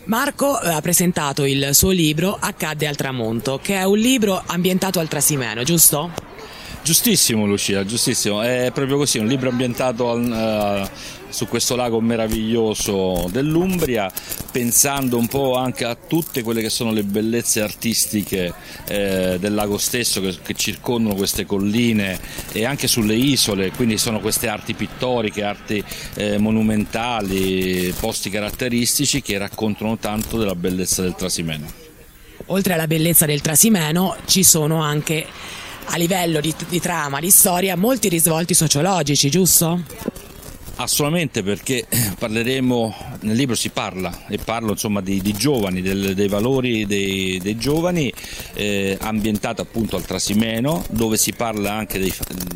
Marco 0.05 0.61
eh, 0.61 0.69
ha 0.69 0.81
presentato 0.81 1.45
il 1.45 1.69
suo 1.71 1.91
libro 1.91 2.37
Accadde 2.37 2.87
al 2.87 2.97
tramonto, 2.97 3.59
che 3.61 3.75
è 3.75 3.83
un 3.83 3.97
libro 3.97 4.41
ambientato 4.45 4.99
al 4.99 5.07
Trasimeno, 5.07 5.63
giusto? 5.63 6.32
Giustissimo 6.83 7.45
Lucia, 7.45 7.85
giustissimo, 7.85 8.41
è 8.41 8.69
proprio 8.73 8.97
così, 8.97 9.17
un 9.17 9.27
libro 9.27 9.47
ambientato 9.47 10.09
al, 10.09 10.89
uh, 10.89 10.97
su 11.29 11.47
questo 11.47 11.77
lago 11.77 12.01
meraviglioso 12.01 13.29
dell'Umbria, 13.31 14.11
pensando 14.51 15.17
un 15.17 15.27
po' 15.27 15.55
anche 15.55 15.85
a 15.85 15.95
tutte 15.95 16.43
quelle 16.43 16.61
che 16.61 16.69
sono 16.69 16.91
le 16.91 17.03
bellezze 17.03 17.61
artistiche 17.61 18.53
eh, 18.89 19.37
del 19.39 19.53
lago 19.53 19.77
stesso 19.77 20.19
che, 20.19 20.35
che, 20.43 20.55
circondano 20.55 21.15
queste 21.15 21.45
colline 21.45 22.19
e 22.51 22.65
anche 22.65 22.87
sulle 22.87 23.15
isole, 23.15 23.71
quindi 23.71 23.97
sono 23.97 24.19
queste 24.19 24.49
arti 24.49 24.73
pittoriche, 24.73 25.41
arti 25.41 25.81
eh, 26.15 26.37
monumentali, 26.37 27.93
posti 27.97 28.29
caratteristici 28.29 29.21
che 29.21 29.37
raccontano 29.37 29.97
tanto 29.97 30.37
della 30.37 30.55
bellezza 30.55 31.01
del 31.01 31.15
Trasimeno. 31.15 31.65
Oltre 32.47 32.73
alla 32.73 32.87
bellezza 32.87 33.25
del 33.25 33.39
Trasimeno 33.39 34.17
ci 34.25 34.43
sono 34.43 34.81
anche 34.81 35.25
a 35.85 35.97
livello 35.97 36.39
di, 36.39 36.53
di 36.69 36.79
trama, 36.79 37.19
di 37.19 37.29
storia, 37.29 37.75
molti 37.75 38.09
risvolti 38.09 38.53
sociologici, 38.53 39.29
giusto? 39.29 39.81
Assolutamente 40.75 41.43
perché 41.43 41.85
parleremo, 42.17 42.95
nel 43.21 43.35
libro 43.35 43.53
si 43.53 43.69
parla 43.69 44.25
e 44.27 44.39
parlo 44.39 44.71
insomma 44.71 45.01
di, 45.01 45.21
di 45.21 45.33
giovani, 45.33 45.83
del, 45.83 46.15
dei 46.15 46.27
valori 46.27 46.87
dei, 46.87 47.39
dei 47.39 47.57
giovani, 47.57 48.11
eh, 48.55 48.97
ambientato 48.99 49.61
appunto 49.61 49.95
al 49.95 50.03
Trasimeno, 50.03 50.83
dove 50.89 51.17
si 51.17 51.31
parla 51.33 51.73
anche 51.73 51.99
dei, 51.99 52.11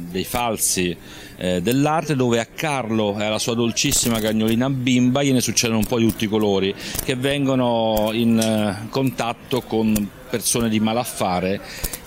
dei 0.09 0.23
falsi 0.23 0.97
eh, 1.37 1.61
dell'arte, 1.61 2.15
dove 2.15 2.39
a 2.39 2.47
Carlo 2.47 3.15
e 3.19 3.23
alla 3.23 3.37
sua 3.37 3.53
dolcissima 3.53 4.19
cagnolina 4.19 4.67
bimba 4.71 5.21
gliene 5.21 5.39
succedono 5.39 5.77
un 5.77 5.85
po' 5.85 5.99
di 5.99 6.07
tutti 6.07 6.23
i 6.23 6.27
colori, 6.27 6.73
che 7.03 7.15
vengono 7.15 8.09
in 8.13 8.39
eh, 8.39 8.87
contatto 8.89 9.61
con 9.61 10.09
persone 10.27 10.69
di 10.69 10.79
malaffare 10.79 11.61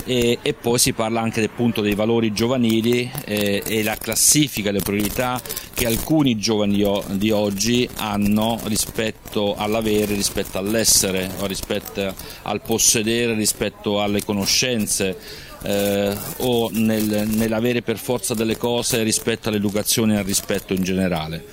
e, 0.04 0.38
e, 0.42 0.54
poi 0.54 0.78
si 0.78 0.92
parla 0.92 1.20
anche 1.20 1.42
appunto 1.42 1.80
dei 1.80 1.94
valori 1.94 2.32
giovanili 2.32 3.10
eh, 3.24 3.62
e 3.66 3.82
la 3.82 3.96
classifica, 3.96 4.70
le 4.70 4.80
priorità 4.80 5.40
che 5.74 5.86
alcuni 5.86 6.36
giovani 6.36 6.84
di 7.12 7.30
oggi 7.30 7.88
hanno 7.96 8.58
rispetto 8.64 9.54
all'avere, 9.56 10.14
rispetto 10.14 10.58
all'essere, 10.58 11.30
rispetto 11.42 12.14
al 12.42 12.60
possedere, 12.60 13.34
rispetto 13.34 14.00
alle 14.02 14.24
conoscenze. 14.24 15.48
Eh, 15.62 16.16
o 16.38 16.70
nel, 16.72 17.28
nell'avere 17.28 17.82
per 17.82 17.98
forza 17.98 18.32
delle 18.32 18.56
cose 18.56 19.02
rispetto 19.02 19.50
all'educazione 19.50 20.14
e 20.14 20.16
al 20.16 20.24
rispetto 20.24 20.72
in 20.72 20.82
generale 20.82 21.44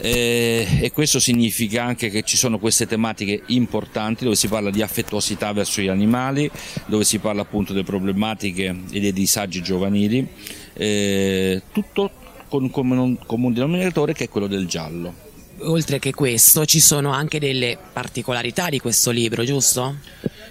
e, 0.00 0.66
e 0.80 0.92
questo 0.92 1.18
significa 1.18 1.84
anche 1.84 2.08
che 2.10 2.22
ci 2.22 2.36
sono 2.36 2.58
queste 2.58 2.86
tematiche 2.86 3.42
importanti 3.46 4.24
dove 4.24 4.36
si 4.36 4.48
parla 4.48 4.70
di 4.70 4.82
affettuosità 4.82 5.52
verso 5.52 5.80
gli 5.80 5.88
animali, 5.88 6.50
dove 6.86 7.04
si 7.04 7.18
parla 7.18 7.42
appunto 7.42 7.72
delle 7.72 7.84
problematiche 7.84 8.74
e 8.90 9.00
dei 9.00 9.12
disagi 9.12 9.62
giovanili, 9.62 10.26
eh, 10.74 11.62
tutto 11.72 12.10
con, 12.48 12.70
con 12.70 12.90
un 12.90 13.18
comune 13.26 13.54
denominatore 13.54 14.12
che 14.12 14.24
è 14.24 14.28
quello 14.28 14.46
del 14.46 14.66
giallo. 14.66 15.26
Oltre 15.62 15.98
che 15.98 16.14
questo 16.14 16.64
ci 16.64 16.78
sono 16.78 17.10
anche 17.10 17.40
delle 17.40 17.76
particolarità 17.92 18.68
di 18.68 18.78
questo 18.78 19.10
libro, 19.10 19.44
giusto? 19.44 19.96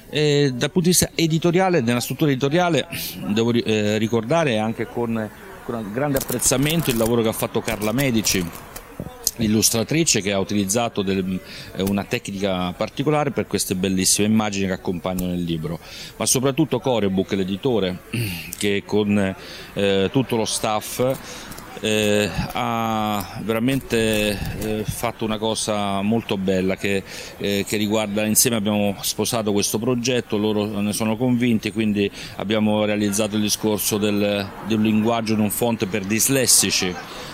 Eh, 0.09 0.51
dal 0.53 0.71
punto 0.71 0.81
di 0.81 0.87
vista 0.89 1.11
editoriale, 1.15 1.79
nella 1.79 2.01
struttura 2.01 2.31
editoriale, 2.31 2.87
devo 3.29 3.53
eh, 3.53 3.97
ricordare 3.97 4.57
anche 4.57 4.85
con, 4.85 5.29
con 5.63 5.91
grande 5.93 6.17
apprezzamento 6.17 6.89
il 6.89 6.97
lavoro 6.97 7.21
che 7.21 7.29
ha 7.29 7.33
fatto 7.33 7.61
Carla 7.61 7.93
Medici, 7.93 8.45
l'illustratrice 9.37 10.21
che 10.21 10.31
ha 10.31 10.39
utilizzato 10.39 11.01
del, 11.01 11.39
eh, 11.75 11.81
una 11.83 12.03
tecnica 12.03 12.71
particolare 12.73 13.31
per 13.31 13.47
queste 13.47 13.75
bellissime 13.75 14.27
immagini 14.27 14.67
che 14.67 14.73
accompagnano 14.73 15.33
il 15.33 15.43
libro, 15.43 15.79
ma 16.17 16.25
soprattutto 16.25 16.79
Corebook, 16.79 17.31
l'editore, 17.33 17.99
che 18.57 18.83
con 18.85 19.35
eh, 19.73 20.09
tutto 20.11 20.35
lo 20.35 20.45
staff 20.45 21.15
eh, 21.81 22.29
ha 22.53 23.39
veramente 23.43 24.37
eh, 24.59 24.83
fatto 24.83 25.25
una 25.25 25.37
cosa 25.37 26.01
molto 26.01 26.37
bella 26.37 26.75
che, 26.75 27.03
eh, 27.37 27.65
che, 27.67 27.77
riguarda 27.77 28.25
insieme 28.25 28.55
abbiamo 28.55 28.95
sposato 29.01 29.51
questo 29.51 29.77
progetto 29.77 30.37
loro 30.37 30.65
ne 30.81 30.93
sono 30.93 31.17
convinti 31.17 31.71
quindi 31.71 32.09
abbiamo 32.37 32.85
realizzato 32.85 33.35
il 33.35 33.41
discorso 33.41 33.97
del, 33.97 34.47
di 34.65 34.73
un 34.73 34.81
linguaggio 34.81 35.33
in 35.33 35.39
un 35.39 35.51
fonte 35.51 35.85
per 35.85 36.03
dislessici 36.05 36.93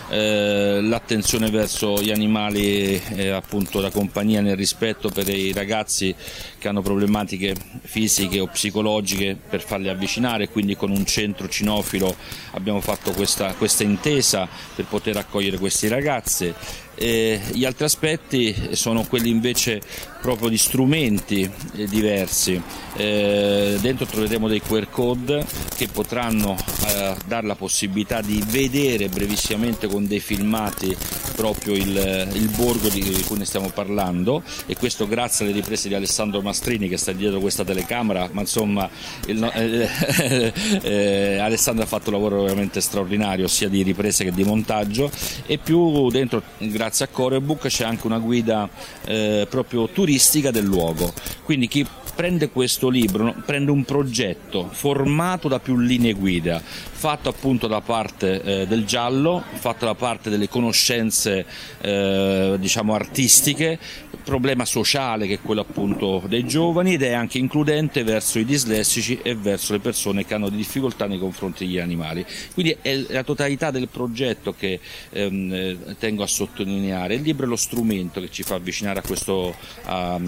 eh, 0.10 0.80
l'attenzione 0.82 1.50
verso 1.50 2.02
gli 2.02 2.12
animali 2.12 3.02
eh, 3.16 3.30
appunto 3.30 3.82
da 3.82 3.90
compagnia 3.90 4.42
nel 4.42 4.56
rispetto 4.56 5.10
per 5.10 5.30
i 5.30 5.52
ragazzi 5.54 6.14
che 6.58 6.68
hanno 6.68 6.82
problematiche 6.82 7.56
fisiche 7.82 8.40
o 8.40 8.48
psicologiche 8.48 9.38
per 9.50 9.62
farli 9.62 9.90
avvicinare 9.90 10.50
quindi 10.50 10.76
con 10.76 10.92
un 10.92 11.06
centro 11.06 11.48
cinofilo 11.48 12.16
abbiamo 12.52 12.82
fatto 12.82 13.12
questa, 13.12 13.54
questa 13.54 13.84
intesa 13.84 14.48
per 14.76 14.86
poter 14.86 15.18
accogliere 15.18 15.58
questi 15.58 15.88
ragazzi. 15.88 16.54
E 16.96 17.42
gli 17.52 17.66
altri 17.66 17.86
aspetti 17.86 18.56
sono 18.74 19.04
quelli 19.04 19.30
invece 19.30 19.82
proprio 20.24 20.48
di 20.48 20.58
strumenti 20.58 21.52
eh, 21.76 21.86
diversi. 21.86 22.60
Eh, 22.96 23.78
dentro 23.82 24.06
troveremo 24.06 24.48
dei 24.48 24.62
QR 24.62 24.88
code 24.90 25.46
che 25.76 25.90
potranno 25.90 26.56
eh, 26.88 27.14
dare 27.26 27.46
la 27.46 27.56
possibilità 27.56 28.22
di 28.22 28.42
vedere 28.48 29.10
brevissimamente 29.10 29.88
con 29.88 30.08
dei 30.08 30.22
filmati 30.22 30.96
proprio 31.36 31.74
il, 31.74 32.30
il, 32.34 32.48
borgo 32.56 32.88
di 32.88 33.02
cui 33.28 33.38
ne 33.38 33.44
stiamo 33.44 33.70
parlando. 33.70 34.44
E 34.66 34.78
questo 34.78 35.08
grazie 35.08 35.44
alle 35.44 35.54
riprese 35.56 35.90
di 35.90 35.96
Alessandro 35.96 36.40
Mastrini 36.42 36.88
che 36.88 36.98
sta 36.98 37.12
dietro 37.12 37.40
questa 37.40 37.66
telecamera, 37.66 38.30
ma 38.32 38.42
insomma 38.42 38.90
il, 39.26 39.44
eh, 39.44 40.54
eh, 40.84 41.38
Alessandro 41.40 41.84
ha 41.84 41.88
fatto 41.88 42.12
un 42.12 42.14
lavoro 42.16 42.44
veramente 42.44 42.80
straordinario 42.80 43.48
sia 43.48 43.68
di 43.68 43.82
riprese 43.84 44.24
che 44.24 44.32
di 44.32 44.46
montaggio. 44.46 45.12
E 45.46 45.58
più 45.58 46.10
dentro 46.10 46.42
grazie 46.60 47.06
a 47.06 47.08
Corebook 47.10 47.68
c'è 47.68 47.84
anche 47.84 48.08
una 48.08 48.20
guida 48.20 48.70
eh, 49.04 49.48
proprio 49.50 49.90
turistica 49.90 50.12
del 50.52 50.66
luogo, 50.66 51.14
quindi 51.44 51.68
chi 51.68 51.86
prende 52.16 52.50
questo 52.50 52.90
libro, 52.90 53.34
prende 53.46 53.72
un 53.72 53.84
progetto 53.84 54.70
formato 54.72 55.48
da 55.48 55.60
più 55.60 55.78
linee 55.78 56.14
guida, 56.14 56.62
fatto 56.62 57.30
appunto 57.30 57.68
da 57.68 57.82
parte 57.82 58.42
eh, 58.42 58.68
del 58.68 58.86
giallo, 58.86 59.44
fatto 59.54 59.86
da 59.86 59.96
parte 59.96 60.30
delle 60.30 60.48
conoscenze 60.48 61.46
eh, 61.82 62.56
diciamo 62.60 62.94
artistiche, 62.94 63.80
problema 64.24 64.66
sociale 64.66 65.28
che 65.28 65.36
è 65.36 65.40
quello 65.42 65.62
appunto 65.62 66.24
dei 66.28 66.46
giovani 66.46 66.94
ed 66.94 67.04
è 67.04 67.12
anche 67.12 67.38
includente 67.38 68.04
verso 68.04 68.40
i 68.40 68.46
dislessici 68.46 69.20
e 69.22 69.36
verso 69.36 69.74
le 69.74 69.80
persone 69.80 70.26
che 70.26 70.34
hanno 70.34 70.50
difficoltà 70.50 71.06
nei 71.06 71.20
confronti 71.20 71.66
degli 71.66 71.80
animali. 71.80 72.26
Quindi 72.54 72.76
è 72.82 72.96
la 73.10 73.24
totalità 73.24 73.72
del 73.72 73.90
progetto 73.90 74.54
che 74.54 74.80
ehm, 75.12 75.54
eh, 75.54 75.78
tengo 76.00 76.24
a 76.24 76.28
sottolineare. 76.28 77.16
Il 77.16 77.22
libro 77.22 77.46
è 77.46 77.50
lo 77.50 77.56
strumento 77.56 78.22
che 78.22 78.30
ci 78.32 78.44
fa 78.44 78.56
avvicinare 78.56 79.00
a 79.00 79.02
questo, 79.02 79.56
a, 79.84 80.20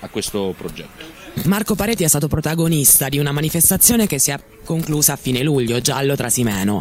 a 0.00 0.08
questo 0.08 0.54
progetto. 0.56 1.04
Marco 1.44 1.74
Pareti 1.74 2.04
è 2.04 2.08
stato 2.08 2.28
protagonista 2.28 3.08
di 3.08 3.18
una 3.18 3.32
manifestazione 3.32 4.06
che 4.06 4.18
si 4.18 4.30
è 4.30 4.38
conclusa 4.64 5.14
a 5.14 5.16
fine 5.16 5.42
luglio, 5.42 5.80
Giallo 5.80 6.14
Trasimeno. 6.16 6.80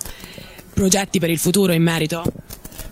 Progetti 0.73 1.19
per 1.19 1.29
il 1.29 1.39
futuro 1.39 1.73
in 1.73 1.83
merito? 1.83 2.23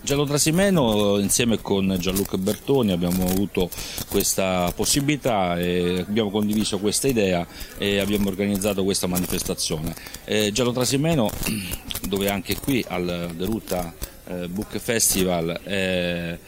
Giallo 0.08 0.24
Trasimeno 0.24 1.18
insieme 1.18 1.60
con 1.60 1.94
Gianluca 2.00 2.38
Bertoni 2.38 2.92
abbiamo 2.92 3.26
avuto 3.26 3.68
questa 4.08 4.72
possibilità 4.74 5.50
abbiamo 5.50 6.30
condiviso 6.30 6.78
questa 6.78 7.08
idea 7.08 7.46
e 7.76 7.98
abbiamo 7.98 8.28
organizzato 8.28 8.84
questa 8.84 9.06
manifestazione. 9.06 9.94
Eh, 10.24 10.50
Giallo 10.50 10.72
Trasimeno 10.72 11.30
dove 12.08 12.30
anche 12.30 12.58
qui 12.58 12.82
al 12.88 13.32
Deruta 13.36 13.92
eh, 14.28 14.48
Book 14.48 14.78
Festival 14.78 15.60
è 15.62 16.38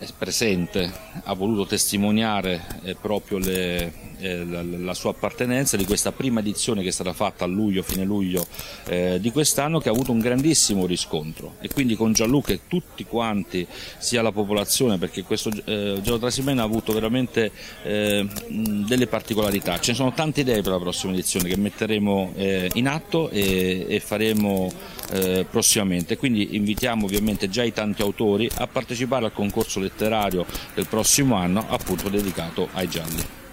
è 0.00 0.06
presente, 0.16 0.92
ha 1.24 1.32
voluto 1.32 1.66
testimoniare 1.66 2.80
eh, 2.84 2.94
proprio 2.94 3.38
le, 3.38 4.07
eh, 4.18 4.44
la, 4.44 4.62
la, 4.62 4.94
sua 4.94 5.10
appartenenza 5.10 5.76
di 5.76 5.84
questa 5.84 6.12
prima 6.12 6.40
edizione 6.40 6.82
che 6.82 6.88
è 6.88 6.92
stata 6.92 7.12
fatta 7.12 7.44
a 7.44 7.46
luglio, 7.46 7.82
fine 7.82 8.04
luglio 8.04 8.46
eh, 8.86 9.18
di 9.20 9.30
quest'anno 9.30 9.80
che 9.80 9.88
ha 9.88 9.92
avuto 9.92 10.12
un 10.12 10.18
grandissimo 10.18 10.86
riscontro 10.86 11.54
e 11.60 11.68
quindi 11.68 11.96
con 11.96 12.12
Gianluca 12.12 12.52
e 12.52 12.60
tutti 12.68 13.04
quanti, 13.04 13.66
sia 13.98 14.22
la 14.22 14.32
popolazione 14.32 14.98
perché 14.98 15.22
questo 15.22 15.50
eh, 15.50 15.98
Gelo 16.02 16.18
Trasimeno 16.18 16.60
ha 16.60 16.64
avuto 16.64 16.92
veramente 16.92 17.50
eh, 17.82 18.26
delle 18.48 19.06
particolarità, 19.06 19.78
ce 19.80 19.92
ne 19.92 19.96
sono 19.96 20.12
tante 20.12 20.40
idee 20.40 20.62
per 20.62 20.72
la 20.72 20.78
prossima 20.78 21.12
edizione 21.12 21.48
che 21.48 21.56
metteremo 21.56 22.32
eh, 22.36 22.70
in 22.74 22.88
atto 22.88 23.30
e, 23.30 23.86
e 23.88 24.00
faremo 24.00 24.70
eh, 25.10 25.46
prossimamente. 25.48 26.16
Quindi 26.16 26.56
invitiamo 26.56 27.04
ovviamente 27.04 27.48
già 27.48 27.62
i 27.62 27.72
tanti 27.72 28.02
autori 28.02 28.48
a 28.56 28.66
partecipare 28.66 29.26
al 29.26 29.32
concorso 29.32 29.80
letterario 29.80 30.44
del 30.74 30.86
prossimo 30.86 31.36
anno 31.36 31.64
appunto 31.68 32.08
dedicato 32.08 32.68
ai 32.72 32.88
gialli. 32.88 33.47